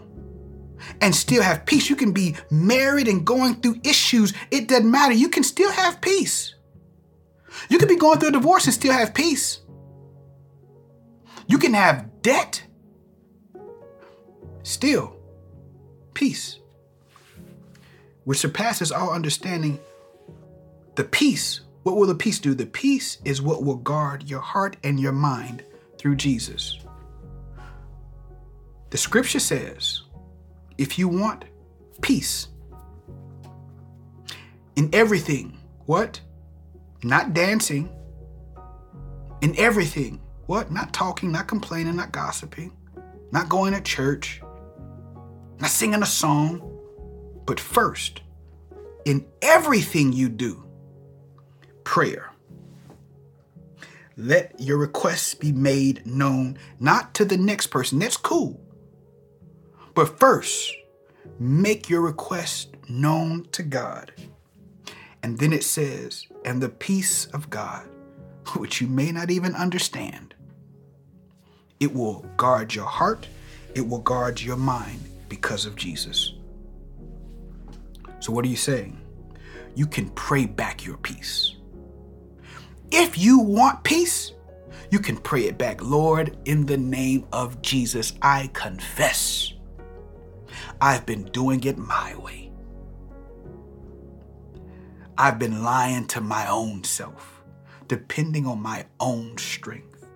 [1.00, 1.88] and still have peace.
[1.90, 4.32] You can be married and going through issues.
[4.50, 5.14] It doesn't matter.
[5.14, 6.54] You can still have peace.
[7.68, 9.60] You can be going through a divorce and still have peace.
[11.46, 12.62] You can have debt.
[14.62, 15.16] Still,
[16.12, 16.58] peace,
[18.24, 19.80] which surpasses all understanding.
[20.94, 22.54] The peace, what will the peace do?
[22.54, 25.64] The peace is what will guard your heart and your mind
[25.96, 26.80] through Jesus.
[28.90, 30.02] The scripture says,
[30.78, 31.44] if you want
[32.00, 32.48] peace
[34.76, 36.20] in everything, what?
[37.02, 37.90] Not dancing,
[39.40, 40.70] in everything, what?
[40.70, 42.76] Not talking, not complaining, not gossiping,
[43.32, 44.40] not going to church,
[45.60, 46.62] not singing a song.
[47.44, 48.22] But first,
[49.04, 50.64] in everything you do,
[51.84, 52.30] prayer.
[54.16, 57.98] Let your requests be made known, not to the next person.
[57.98, 58.60] That's cool.
[59.98, 60.72] But first,
[61.40, 64.12] make your request known to God.
[65.24, 67.84] And then it says, and the peace of God,
[68.54, 70.36] which you may not even understand,
[71.80, 73.26] it will guard your heart,
[73.74, 76.34] it will guard your mind because of Jesus.
[78.20, 79.00] So, what are you saying?
[79.74, 81.56] You can pray back your peace.
[82.92, 84.30] If you want peace,
[84.92, 85.82] you can pray it back.
[85.82, 89.54] Lord, in the name of Jesus, I confess
[90.80, 92.52] I've been doing it my way.
[95.16, 97.42] I've been lying to my own self,
[97.88, 100.06] depending on my own strength.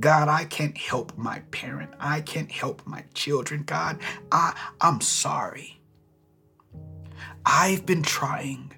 [0.00, 1.92] God, I can't help my parent.
[2.00, 3.64] I can't help my children.
[3.64, 3.98] God,
[4.32, 5.80] I, I'm sorry.
[7.44, 8.72] I've been trying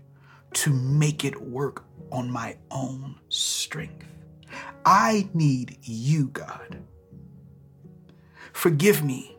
[0.54, 4.06] to make it work on my own strength.
[4.84, 6.82] I need you, God.
[8.52, 9.35] Forgive me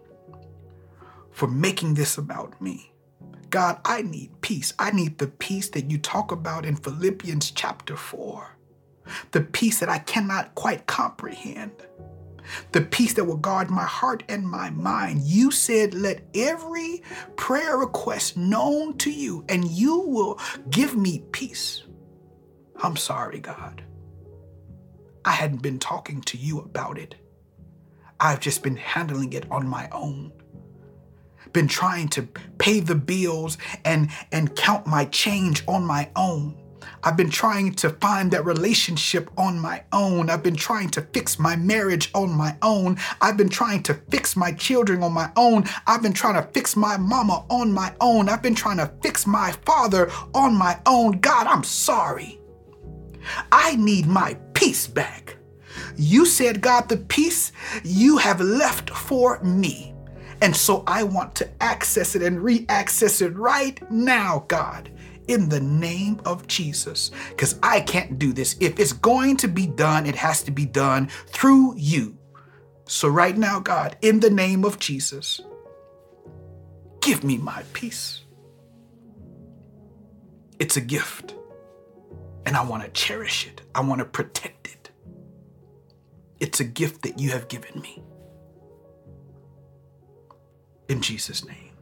[1.38, 2.92] for making this about me.
[3.52, 4.74] God, I need peace.
[4.80, 8.58] I need the peace that you talk about in Philippians chapter 4
[9.32, 11.72] the peace that I cannot quite comprehend,
[12.74, 15.22] the peace that will guard my heart and my mind.
[15.22, 17.04] You said, Let every
[17.38, 21.84] prayer request known to you, and you will give me peace.
[22.84, 23.84] I'm sorry, God.
[25.24, 27.16] I hadn't been talking to you about it.
[28.20, 30.34] I've just been handling it on my own.
[31.58, 32.22] Been trying to
[32.60, 36.56] pay the bills and, and count my change on my own.
[37.04, 40.30] I've been trying to find that relationship on my own.
[40.30, 43.00] I've been trying to fix my marriage on my own.
[43.20, 45.64] I've been trying to fix my children on my own.
[45.88, 48.30] I've been trying to fix my mama on my own.
[48.30, 51.14] I've been trying to fix my father on my own.
[51.22, 52.40] God, I'm sorry.
[53.52, 55.38] I need my peace back.
[55.96, 57.52] You said, God, the peace
[57.84, 59.96] you have left for me.
[60.42, 64.92] And so I want to access it and re access it right now, God
[65.28, 67.12] in the name of Jesus.
[67.30, 68.56] Because I can't do this.
[68.60, 72.18] If it's going to be done, it has to be done through you.
[72.86, 75.42] So, right now, God, in the name of Jesus,
[77.02, 78.22] give me my peace.
[80.60, 81.36] It's a gift,
[82.46, 84.90] and I want to cherish it, I want to protect it.
[86.40, 88.02] It's a gift that you have given me.
[90.90, 91.74] In Jesus' name,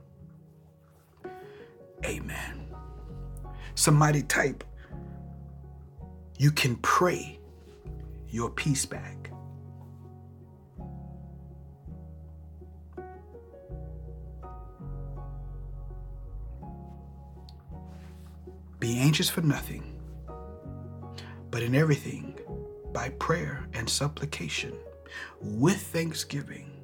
[2.04, 2.68] amen.
[3.76, 4.64] Somebody type,
[6.38, 7.40] you can pray
[8.30, 9.30] your peace back.
[18.80, 20.00] Be anxious for nothing,
[21.52, 22.40] but in everything,
[22.92, 24.74] by prayer and supplication,
[25.42, 26.75] with thanksgiving,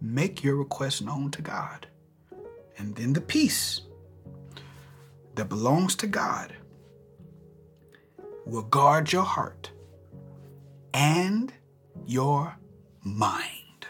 [0.00, 1.86] make your request known to God.
[2.78, 3.82] And then the peace
[5.34, 6.54] that belongs to God
[8.44, 9.70] will guard your heart
[10.94, 11.52] and
[12.06, 12.56] your
[13.02, 13.86] mind.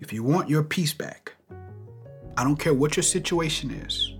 [0.00, 1.32] If you want your peace back,
[2.36, 4.12] I don't care what your situation is.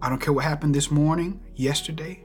[0.00, 2.24] I don't care what happened this morning, yesterday,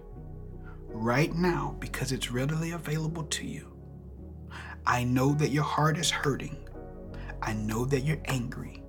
[0.94, 3.76] right now, because it's readily available to you.
[4.86, 6.58] I know that your heart is hurting.
[7.42, 8.84] I know that you're angry.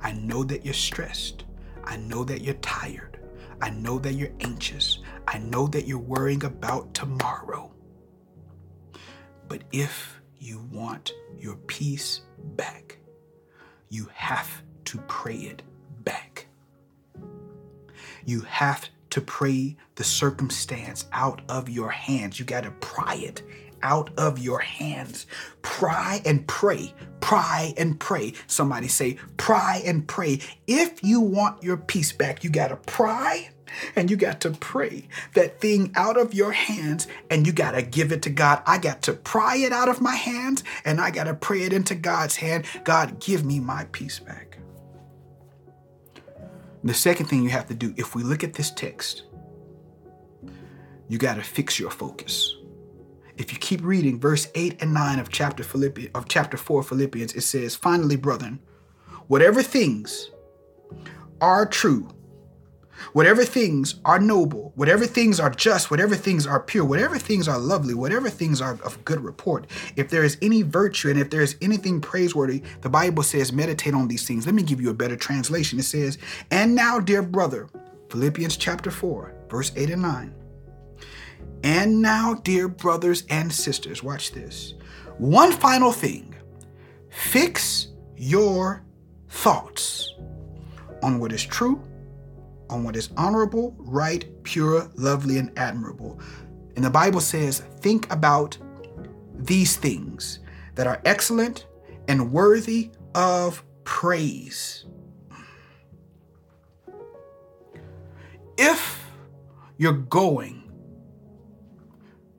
[0.00, 1.44] I know that you're stressed.
[1.84, 3.20] I know that you're tired.
[3.60, 4.98] I know that you're anxious.
[5.26, 7.72] I know that you're worrying about tomorrow.
[9.48, 12.22] But if you want your peace
[12.56, 12.98] back,
[13.88, 15.62] you have to pray it
[16.02, 16.46] back.
[18.24, 22.38] You have to pray the circumstance out of your hands.
[22.38, 23.42] You got to pry it
[23.82, 25.26] out of your hands.
[25.62, 28.34] Pry and pray, pry and pray.
[28.46, 30.40] Somebody say, pry and pray.
[30.66, 33.48] If you want your peace back, you got to pry
[33.94, 37.80] and you got to pray that thing out of your hands and you got to
[37.80, 38.62] give it to God.
[38.66, 41.72] I got to pry it out of my hands and I got to pray it
[41.72, 42.66] into God's hand.
[42.84, 44.45] God, give me my peace back.
[46.88, 49.24] The second thing you have to do, if we look at this text,
[51.08, 52.56] you got to fix your focus.
[53.36, 57.34] If you keep reading verse 8 and 9 of chapter Philippians, of chapter 4 Philippians,
[57.34, 58.60] it says, Finally, brethren,
[59.26, 60.30] whatever things
[61.40, 62.08] are true,
[63.12, 67.58] whatever things are noble, whatever things are just, whatever things are pure, whatever things are
[67.58, 69.66] lovely, whatever things are of good report,
[69.96, 73.94] if there is any virtue and if there is anything praiseworthy, the Bible says, meditate
[73.94, 74.46] on these things.
[74.46, 75.78] Let me give you a better translation.
[75.78, 76.18] It says,
[76.50, 77.68] And now, dear brother,
[78.10, 80.34] Philippians chapter 4, verse 8 and 9.
[81.64, 84.74] And now, dear brothers and sisters, watch this.
[85.18, 86.34] One final thing
[87.08, 88.84] fix your
[89.28, 90.14] thoughts
[91.02, 91.82] on what is true,
[92.68, 96.20] on what is honorable, right, pure, lovely, and admirable.
[96.74, 98.58] And the Bible says, think about
[99.34, 100.40] these things
[100.74, 101.66] that are excellent
[102.08, 104.84] and worthy of praise.
[108.58, 109.04] If
[109.76, 110.70] you're going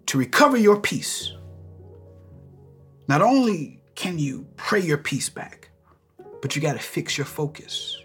[0.07, 1.33] to recover your peace,
[3.07, 5.69] not only can you pray your peace back,
[6.41, 7.97] but you got to fix your focus.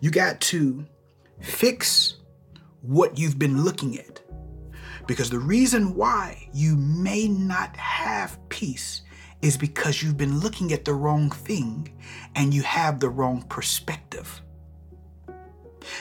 [0.00, 0.86] You got to
[1.40, 2.16] fix
[2.82, 4.20] what you've been looking at.
[5.06, 9.02] Because the reason why you may not have peace
[9.42, 11.92] is because you've been looking at the wrong thing
[12.34, 14.42] and you have the wrong perspective.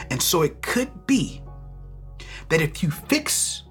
[0.10, 1.42] And so it could be
[2.50, 3.64] that if you fix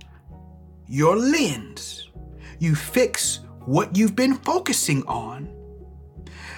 [0.86, 2.10] your lens,
[2.58, 5.48] you fix what you've been focusing on,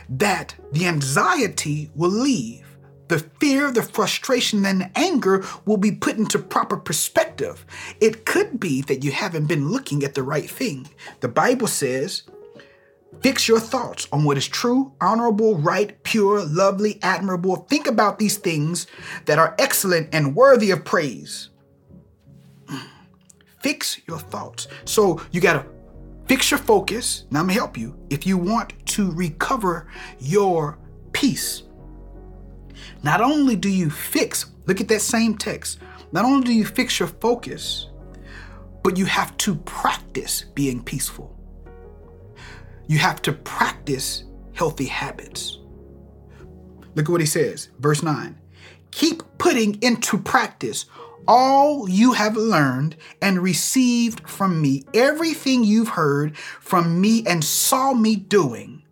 [0.09, 2.66] that the anxiety will leave.
[3.09, 7.65] The fear, the frustration, and the anger will be put into proper perspective.
[8.01, 10.89] It could be that you haven't been looking at the right thing.
[11.21, 12.25] The Bible says,
[13.23, 17.57] Fix your thoughts on what is true, honorable, right, pure, lovely, admirable.
[17.57, 18.87] Think about these things
[19.25, 21.49] that are excellent and worthy of praise
[22.69, 22.79] hmm.
[23.61, 24.69] fix your thoughts.
[24.85, 25.67] So you got to
[26.27, 27.25] fix your focus.
[27.31, 27.99] Now I'm going to help you.
[28.11, 29.89] If you want to recover
[30.19, 30.79] your
[31.13, 31.63] peace,
[33.07, 35.79] Not only do you fix, look at that same text,
[36.11, 37.87] not only do you fix your focus,
[38.83, 41.39] but you have to practice being peaceful.
[42.89, 45.61] You have to practice healthy habits.
[46.97, 48.37] Look at what he says, verse 9.
[48.91, 50.87] Keep putting into practice
[51.29, 57.95] all you have learned and received from me, everything you've heard from me and saw
[57.95, 58.83] me doing,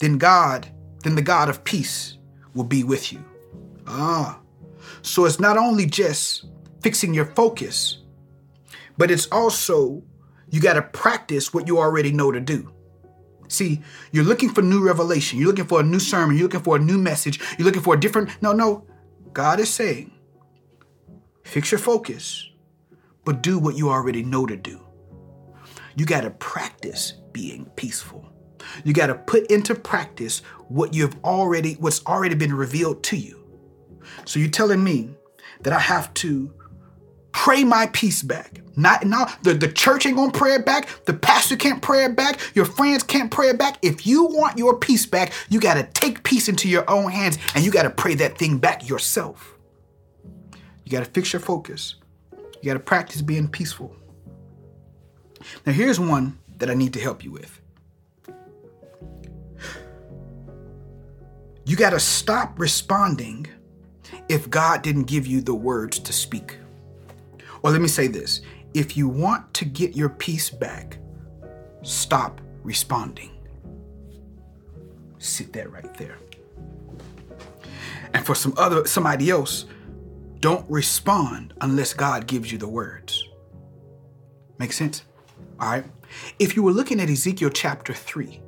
[0.00, 0.66] then God,
[1.04, 2.18] then the God of peace
[2.52, 3.24] will be with you.
[3.92, 4.38] Ah,
[5.02, 6.46] so it's not only just
[6.80, 7.98] fixing your focus,
[8.96, 10.02] but it's also
[10.50, 12.72] you got to practice what you already know to do.
[13.48, 13.82] See,
[14.12, 15.38] you're looking for new revelation.
[15.38, 16.36] You're looking for a new sermon.
[16.36, 17.40] You're looking for a new message.
[17.58, 18.40] You're looking for a different.
[18.40, 18.86] No, no.
[19.32, 20.12] God is saying,
[21.44, 22.48] fix your focus,
[23.24, 24.80] but do what you already know to do.
[25.96, 28.32] You got to practice being peaceful.
[28.84, 33.39] You got to put into practice what you've already, what's already been revealed to you.
[34.24, 35.10] So you're telling me
[35.62, 36.52] that I have to
[37.32, 38.60] pray my peace back.
[38.76, 42.16] Not now the, the church ain't gonna pray it back, the pastor can't pray it
[42.16, 43.78] back, your friends can't pray it back.
[43.82, 47.64] If you want your peace back, you gotta take peace into your own hands and
[47.64, 49.56] you gotta pray that thing back yourself.
[50.84, 51.96] You gotta fix your focus.
[52.32, 53.94] You gotta practice being peaceful.
[55.64, 57.60] Now here's one that I need to help you with.
[61.64, 63.46] You gotta stop responding
[64.30, 66.56] if God didn't give you the words to speak.
[67.62, 70.98] Or let me say this if you want to get your peace back,
[71.82, 73.32] stop responding.
[75.18, 76.16] Sit that right there.
[78.14, 79.66] And for some other somebody else,
[80.38, 83.28] don't respond unless God gives you the words.
[84.58, 85.04] Make sense?
[85.58, 85.84] All right.
[86.38, 88.40] If you were looking at Ezekiel chapter 3,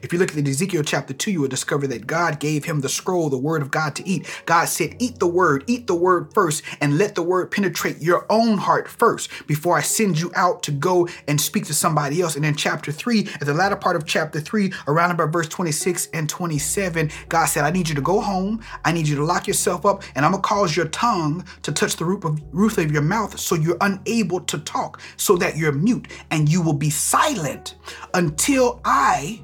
[0.00, 2.88] if you look at Ezekiel chapter 2, you will discover that God gave him the
[2.88, 4.28] scroll, the word of God to eat.
[4.46, 8.26] God said, Eat the word, eat the word first, and let the word penetrate your
[8.30, 12.36] own heart first before I send you out to go and speak to somebody else.
[12.36, 16.08] And in chapter 3, at the latter part of chapter 3, around about verse 26
[16.14, 18.62] and 27, God said, I need you to go home.
[18.84, 21.72] I need you to lock yourself up, and I'm going to cause your tongue to
[21.72, 25.56] touch the roof of, roof of your mouth so you're unable to talk, so that
[25.56, 27.76] you're mute, and you will be silent
[28.14, 29.42] until I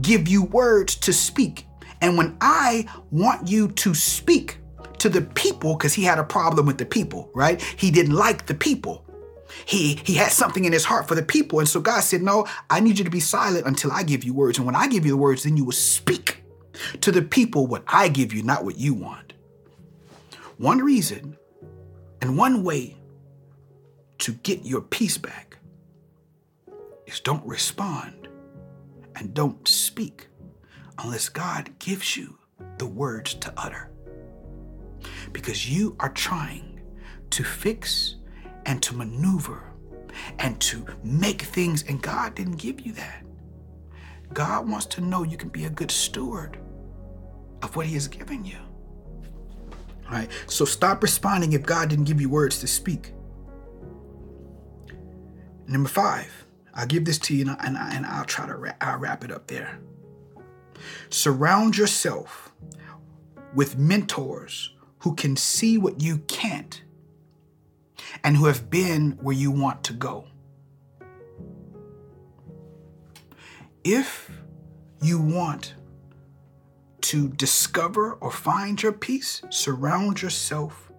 [0.00, 1.66] give you words to speak.
[2.00, 4.58] And when I want you to speak
[4.98, 7.60] to the people, because he had a problem with the people, right?
[7.60, 9.04] He didn't like the people.
[9.64, 11.60] He he had something in his heart for the people.
[11.60, 14.34] And so God said, No, I need you to be silent until I give you
[14.34, 14.58] words.
[14.58, 16.42] And when I give you the words, then you will speak
[17.00, 19.32] to the people what I give you, not what you want.
[20.58, 21.36] One reason
[22.20, 22.96] and one way
[24.18, 25.58] to get your peace back
[27.06, 28.25] is don't respond
[29.16, 30.28] and don't speak
[30.98, 32.38] unless God gives you
[32.78, 33.90] the words to utter.
[35.32, 36.80] Because you are trying
[37.30, 38.16] to fix
[38.64, 39.72] and to maneuver
[40.38, 43.24] and to make things, and God didn't give you that.
[44.32, 46.58] God wants to know you can be a good steward
[47.62, 48.58] of what He has given you.
[50.06, 53.12] All right, so stop responding if God didn't give you words to speak.
[55.66, 56.45] Number five,
[56.76, 59.32] I'll give this to you and, I, and I'll try to wrap, I'll wrap it
[59.32, 59.80] up there.
[61.08, 62.52] Surround yourself
[63.54, 66.82] with mentors who can see what you can't
[68.22, 70.26] and who have been where you want to go.
[73.82, 74.30] If
[75.00, 75.74] you want
[77.02, 80.90] to discover or find your peace, surround yourself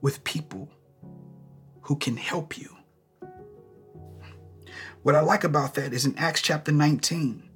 [0.00, 0.68] with people
[1.82, 2.76] who can help you
[5.02, 7.48] what I like about that is in Acts chapter 19,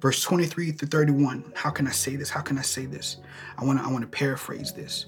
[0.00, 1.52] verse 23 through 31.
[1.54, 2.30] How can I say this?
[2.30, 3.18] How can I say this?
[3.58, 5.06] I want to I want to paraphrase this.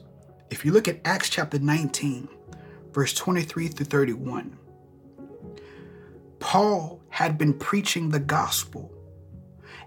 [0.50, 2.28] If you look at Acts chapter 19,
[2.92, 4.58] verse 23 through 31,
[6.38, 8.90] Paul had been preaching the gospel.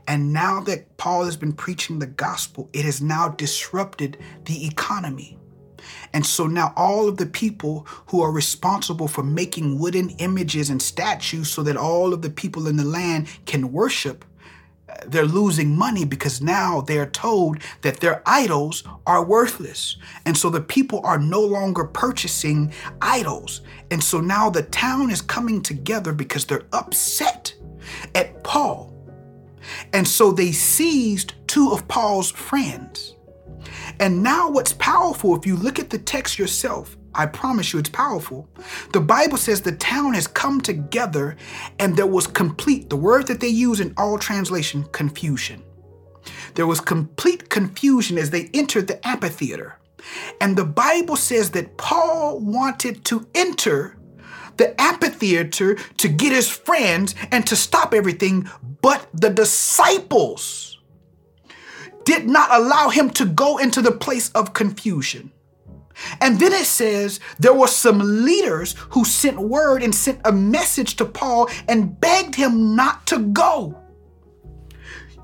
[0.07, 5.39] And now that Paul has been preaching the gospel, it has now disrupted the economy.
[6.13, 10.81] And so now all of the people who are responsible for making wooden images and
[10.81, 14.25] statues so that all of the people in the land can worship,
[14.87, 19.97] uh, they're losing money because now they're told that their idols are worthless.
[20.25, 22.71] And so the people are no longer purchasing
[23.01, 23.61] idols.
[23.91, 27.53] And so now the town is coming together because they're upset
[28.13, 28.93] at Paul.
[29.93, 33.14] And so they seized two of Paul's friends
[33.99, 37.89] and now, what's powerful, if you look at the text yourself, I promise you it's
[37.89, 38.47] powerful.
[38.91, 41.37] The Bible says the town has come together
[41.79, 45.63] and there was complete, the word that they use in all translation, confusion.
[46.55, 49.77] There was complete confusion as they entered the amphitheater.
[50.41, 53.97] And the Bible says that Paul wanted to enter
[54.57, 58.49] the amphitheater to get his friends and to stop everything,
[58.81, 60.74] but the disciples
[62.05, 65.31] did not allow him to go into the place of confusion.
[66.21, 70.95] And then it says there were some leaders who sent word and sent a message
[70.97, 73.81] to Paul and begged him not to go.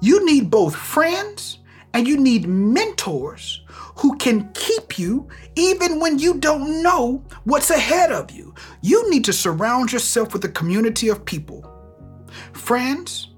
[0.02, 1.60] You need both friends
[1.94, 3.62] and you need mentors
[3.98, 8.56] who can keep you even when you don't know what's ahead of you.
[8.82, 11.70] You need to surround yourself with a community of people,
[12.54, 13.30] friends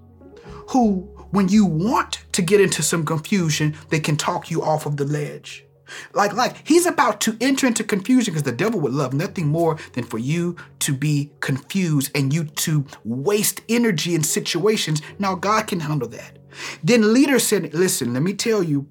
[0.69, 4.97] who, when you want to get into some confusion, they can talk you off of
[4.97, 5.65] the ledge.
[6.13, 9.77] Like, like he's about to enter into confusion because the devil would love nothing more
[9.93, 15.01] than for you to be confused and you to waste energy in situations.
[15.17, 16.37] Now, God can handle that.
[16.83, 18.87] Then leader said, Listen, let me tell you,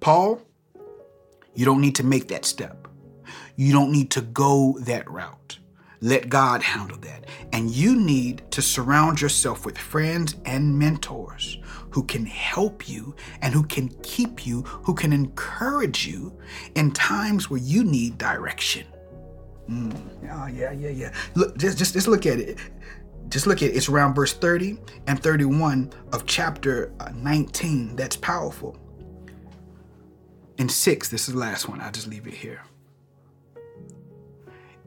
[0.00, 0.42] Paul,
[1.54, 2.88] you don't need to make that step.
[3.54, 5.58] You don't need to go that route.
[6.04, 7.24] Let God handle that.
[7.54, 11.56] And you need to surround yourself with friends and mentors
[11.88, 16.38] who can help you and who can keep you, who can encourage you
[16.74, 18.86] in times where you need direction.
[19.66, 19.96] Mm.
[20.30, 21.14] Oh, yeah, yeah, yeah.
[21.36, 22.58] Look, just, just, just look at it.
[23.30, 23.74] Just look at it.
[23.74, 24.76] It's around verse 30
[25.06, 27.96] and 31 of chapter uh, 19.
[27.96, 28.76] That's powerful.
[30.58, 31.80] In 6, this is the last one.
[31.80, 32.60] I'll just leave it here.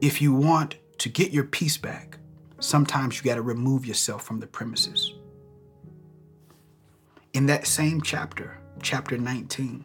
[0.00, 2.18] If you want to get your peace back,
[2.60, 5.14] sometimes you got to remove yourself from the premises.
[7.32, 9.84] In that same chapter, chapter 19,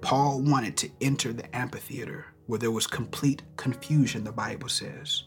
[0.00, 5.24] Paul wanted to enter the amphitheater where there was complete confusion, the Bible says.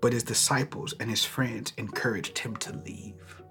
[0.00, 3.42] But his disciples and his friends encouraged him to leave.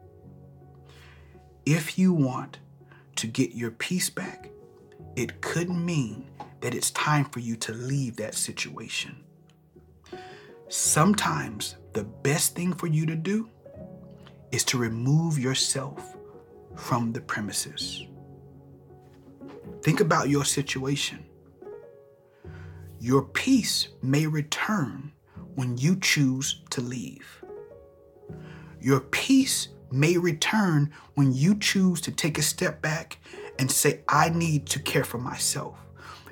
[1.65, 2.59] If you want
[3.15, 4.49] to get your peace back,
[5.15, 6.25] it could mean
[6.61, 9.24] that it's time for you to leave that situation.
[10.67, 13.49] Sometimes the best thing for you to do
[14.51, 16.17] is to remove yourself
[16.75, 18.05] from the premises.
[19.83, 21.23] Think about your situation.
[22.99, 25.11] Your peace may return
[25.53, 27.43] when you choose to leave.
[28.81, 33.19] Your peace may return when you choose to take a step back
[33.59, 35.84] and say, I need to care for myself.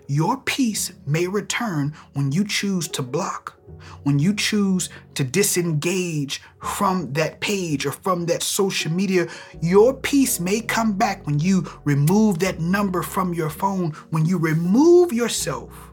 [0.08, 3.60] Your peace may return when you choose to block,
[4.04, 9.28] when you choose to disengage from that page or from that social media.
[9.62, 14.38] Your peace may come back when you remove that number from your phone, when you
[14.38, 15.92] remove yourself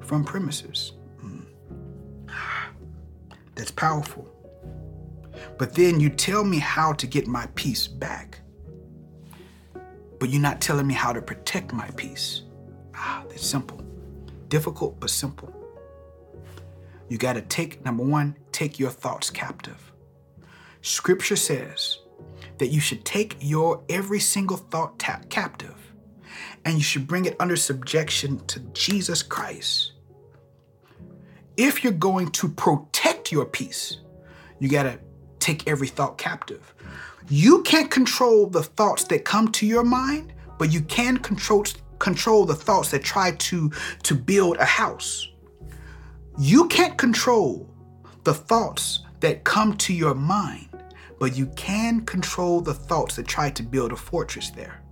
[0.00, 0.92] from premises.
[1.24, 1.46] Mm.
[3.54, 4.28] That's powerful.
[5.58, 8.40] But then you tell me how to get my peace back.
[10.18, 12.42] But you're not telling me how to protect my peace.
[12.94, 13.82] Ah, that's simple.
[14.48, 15.52] Difficult, but simple.
[17.08, 19.92] You got to take, number one, take your thoughts captive.
[20.82, 21.98] Scripture says
[22.58, 25.76] that you should take your every single thought ta- captive
[26.64, 29.92] and you should bring it under subjection to Jesus Christ.
[31.56, 33.98] If you're going to protect your peace,
[34.58, 34.98] you got to
[35.38, 36.74] take every thought captive.
[37.28, 41.64] You can't control the thoughts that come to your mind, but you can control
[42.02, 43.70] control the thoughts that try to
[44.02, 45.28] to build a house.
[46.38, 47.70] You can't control
[48.24, 50.68] the thoughts that come to your mind,
[51.20, 54.82] but you can control the thoughts that try to build a fortress there.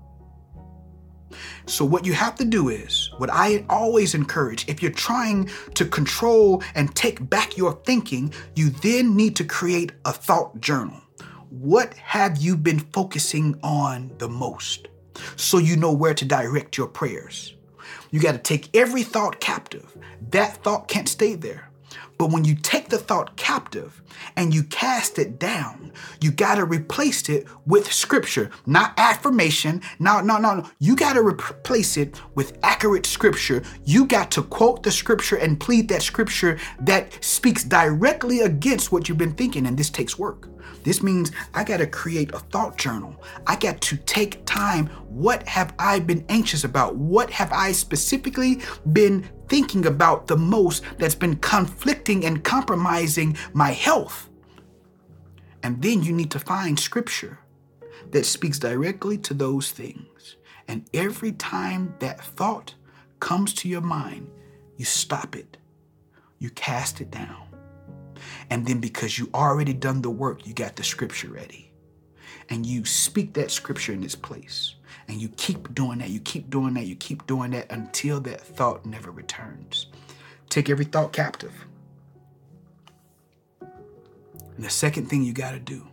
[1.66, 5.84] So, what you have to do is, what I always encourage, if you're trying to
[5.84, 11.00] control and take back your thinking, you then need to create a thought journal.
[11.48, 14.89] What have you been focusing on the most?
[15.36, 17.54] So you know where to direct your prayers.
[18.10, 19.96] You got to take every thought captive.
[20.30, 21.70] That thought can't stay there.
[22.20, 24.02] But when you take the thought captive
[24.36, 25.90] and you cast it down,
[26.20, 29.80] you got to replace it with scripture, not affirmation.
[29.98, 30.68] No, no, no, no.
[30.80, 33.62] You got to replace it with accurate scripture.
[33.86, 39.08] You got to quote the scripture and plead that scripture that speaks directly against what
[39.08, 39.66] you've been thinking.
[39.66, 40.46] And this takes work.
[40.82, 43.22] This means I got to create a thought journal.
[43.46, 44.86] I got to take time.
[45.08, 46.96] What have I been anxious about?
[46.96, 48.60] What have I specifically
[48.92, 54.28] been thinking about the most that's been conflicting and compromising my health?
[55.62, 57.38] And then you need to find scripture
[58.12, 60.36] that speaks directly to those things.
[60.68, 62.74] And every time that thought
[63.18, 64.30] comes to your mind,
[64.76, 65.58] you stop it,
[66.38, 67.49] you cast it down.
[68.50, 71.72] And then because you already done the work, you got the scripture ready.
[72.48, 74.74] And you speak that scripture in its place.
[75.06, 78.40] And you keep doing that, you keep doing that, you keep doing that until that
[78.40, 79.86] thought never returns.
[80.48, 81.54] Take every thought captive.
[83.60, 85.86] And the second thing you got to do,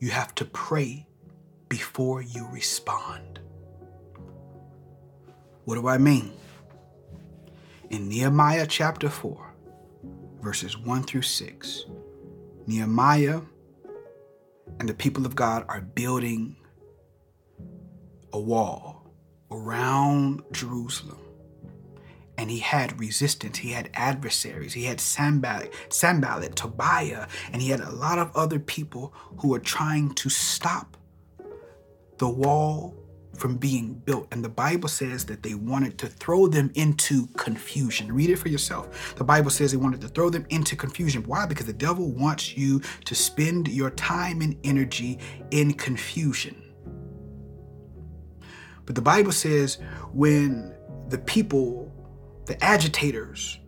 [0.00, 1.06] you have to pray
[1.68, 3.38] before you respond.
[5.64, 6.32] What do I mean?
[7.90, 9.47] In Nehemiah chapter 4,
[10.40, 11.86] verses 1 through 6,
[12.66, 13.40] Nehemiah
[14.78, 16.56] and the people of God are building
[18.32, 19.10] a wall
[19.50, 21.18] around Jerusalem.
[22.36, 25.72] And he had resistance, he had adversaries, he had Sanballat,
[26.54, 30.96] Tobiah, and he had a lot of other people who were trying to stop
[32.18, 32.94] the wall
[33.38, 34.28] from being built.
[34.32, 38.12] And the Bible says that they wanted to throw them into confusion.
[38.12, 39.14] Read it for yourself.
[39.16, 41.22] The Bible says they wanted to throw them into confusion.
[41.24, 41.46] Why?
[41.46, 45.18] Because the devil wants you to spend your time and energy
[45.50, 46.62] in confusion.
[48.84, 49.78] But the Bible says
[50.12, 50.74] when
[51.08, 51.92] the people,
[52.46, 53.58] the agitators,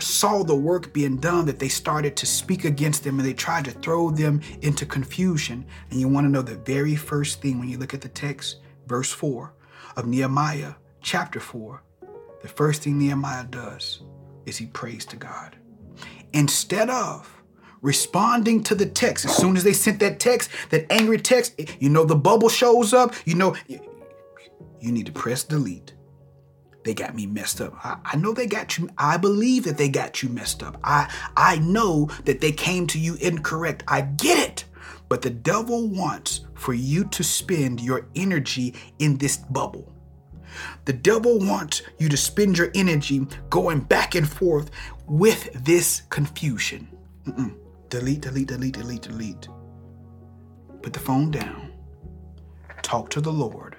[0.00, 3.64] saw the work being done that they started to speak against them and they tried
[3.64, 5.64] to throw them into confusion.
[5.90, 8.56] And you want to know the very first thing when you look at the text,
[8.92, 9.54] verse 4
[9.96, 11.82] of Nehemiah chapter 4,
[12.42, 14.02] the first thing Nehemiah does
[14.44, 15.56] is he prays to God.
[16.34, 17.42] Instead of
[17.80, 21.88] responding to the text, as soon as they sent that text, that angry text, you
[21.88, 25.94] know, the bubble shows up, you know, you need to press delete
[26.84, 27.74] they got me messed up.
[27.84, 28.90] I, I, know they got you.
[28.98, 30.80] I believe that they got you messed up.
[30.82, 33.84] I I know that they came to you incorrect.
[33.86, 34.64] I get it.
[35.12, 39.92] But the devil wants for you to spend your energy in this bubble.
[40.86, 44.70] The devil wants you to spend your energy going back and forth
[45.06, 46.88] with this confusion.
[47.26, 47.58] Mm-mm.
[47.90, 49.48] Delete, delete, delete, delete, delete.
[50.80, 51.74] Put the phone down.
[52.80, 53.76] Talk to the Lord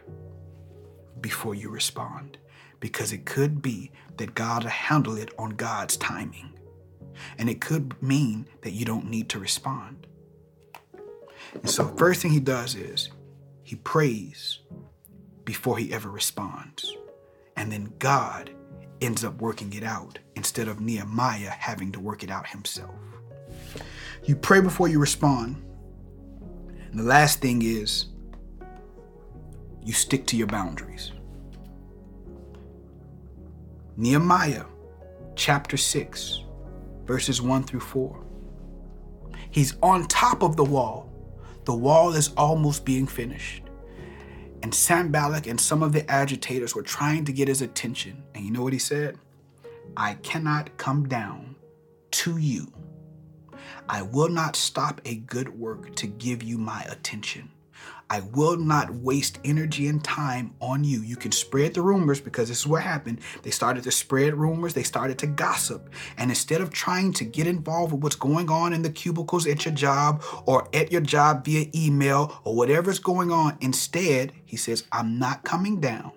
[1.19, 2.37] before you respond
[2.79, 6.53] because it could be that God will handle it on God's timing.
[7.39, 10.05] And it could mean that you don't need to respond.
[11.53, 13.09] And so, first thing he does is
[13.63, 14.59] he prays
[15.45, 16.95] before he ever responds.
[17.55, 18.51] And then God
[19.01, 22.95] ends up working it out instead of Nehemiah having to work it out himself.
[24.23, 25.63] You pray before you respond.
[26.89, 28.05] And the last thing is
[29.83, 31.11] you stick to your boundaries.
[33.97, 34.65] Nehemiah
[35.35, 36.41] chapter 6,
[37.05, 38.23] verses 1 through 4.
[39.51, 41.12] He's on top of the wall.
[41.65, 43.63] The wall is almost being finished.
[44.61, 48.23] And Sanballat and some of the agitators were trying to get his attention.
[48.33, 49.17] And you know what he said?
[49.97, 51.55] I cannot come down
[52.11, 52.71] to you.
[53.89, 57.51] I will not stop a good work to give you my attention.
[58.09, 61.01] I will not waste energy and time on you.
[61.01, 63.19] You can spread the rumors because this is what happened.
[63.41, 65.89] They started to spread rumors, they started to gossip.
[66.17, 69.65] And instead of trying to get involved with what's going on in the cubicles at
[69.65, 74.83] your job or at your job via email or whatever's going on, instead, he says,
[74.91, 76.11] I'm not coming down.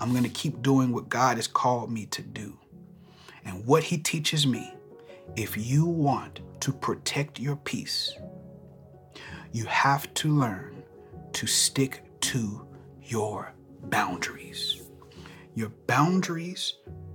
[0.00, 2.58] I'm going to keep doing what God has called me to do.
[3.44, 4.74] And what he teaches me,
[5.36, 8.12] if you want to protect your peace,
[9.52, 10.77] you have to learn
[11.38, 12.66] to stick to
[13.00, 14.82] your boundaries.
[15.54, 16.74] Your boundaries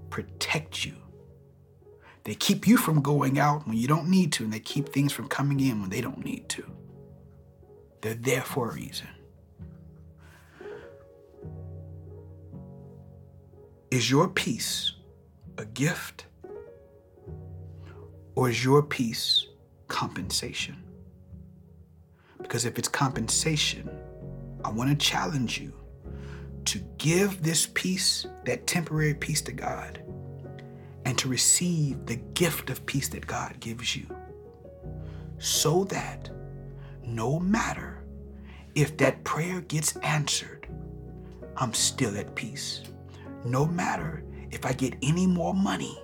[0.09, 0.93] protect you.
[2.23, 5.11] They keep you from going out when you don't need to, and they keep things
[5.11, 6.63] from coming in when they don't need to.
[7.99, 9.09] They're there for a reason.
[13.91, 14.93] Is your peace
[15.57, 16.27] a gift
[18.35, 19.47] or is your peace
[19.89, 20.81] compensation?
[22.41, 23.89] Because if it's compensation,
[24.63, 25.73] I want to challenge you
[26.65, 30.01] to give this peace, that temporary peace to God,
[31.05, 34.07] and to receive the gift of peace that God gives you.
[35.37, 36.29] So that
[37.05, 38.03] no matter
[38.75, 40.67] if that prayer gets answered,
[41.57, 42.81] I'm still at peace.
[43.45, 45.99] No matter if I get any more money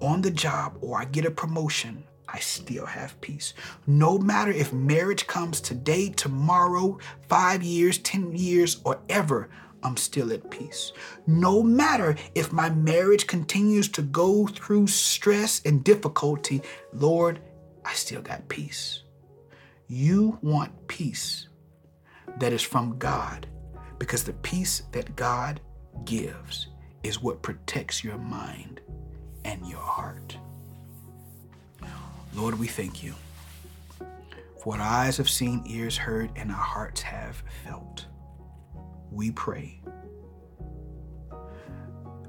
[0.00, 3.54] on the job or I get a promotion, I still have peace.
[3.86, 9.48] No matter if marriage comes today, tomorrow, five years, 10 years, or ever,
[9.82, 10.92] I'm still at peace.
[11.26, 16.62] No matter if my marriage continues to go through stress and difficulty,
[16.92, 17.40] Lord,
[17.84, 19.02] I still got peace.
[19.88, 21.48] You want peace
[22.38, 23.46] that is from God
[23.98, 25.60] because the peace that God
[26.04, 26.68] gives
[27.02, 28.80] is what protects your mind
[29.44, 30.36] and your heart.
[32.34, 33.14] Lord, we thank you
[33.98, 38.06] for what our eyes have seen, ears heard, and our hearts have felt.
[39.10, 39.80] we pray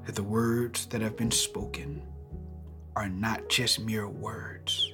[0.06, 2.02] that the words that have been spoken
[2.96, 4.94] are not just mere words,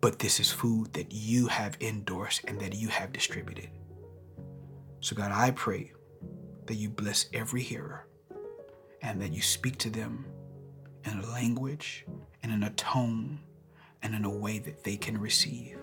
[0.00, 3.70] but this is food that you have endorsed and that you have distributed.
[5.00, 5.92] So, God, I pray
[6.66, 8.06] that you bless every hearer
[9.02, 10.26] and that you speak to them
[11.04, 12.04] in a language
[12.42, 13.40] and in a tone
[14.02, 15.78] and in a way that they can receive.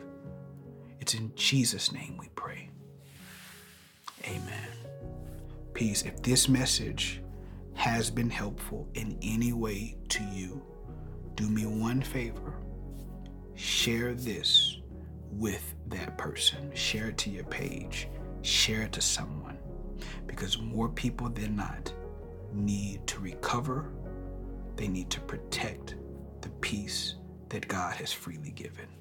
[1.00, 2.70] It's in Jesus' name we pray.
[4.26, 4.70] Amen.
[5.74, 6.04] Peace.
[6.04, 7.22] If this message
[7.76, 10.64] has been helpful in any way to you,
[11.36, 12.56] do me one favor
[13.58, 14.78] share this
[15.32, 16.72] with that person.
[16.74, 18.08] Share it to your page.
[18.44, 19.58] Share it to someone.
[20.28, 21.92] Because more people than not
[22.54, 23.92] need to recover,
[24.76, 25.96] they need to protect
[26.48, 27.16] the peace
[27.50, 28.97] that God has freely given.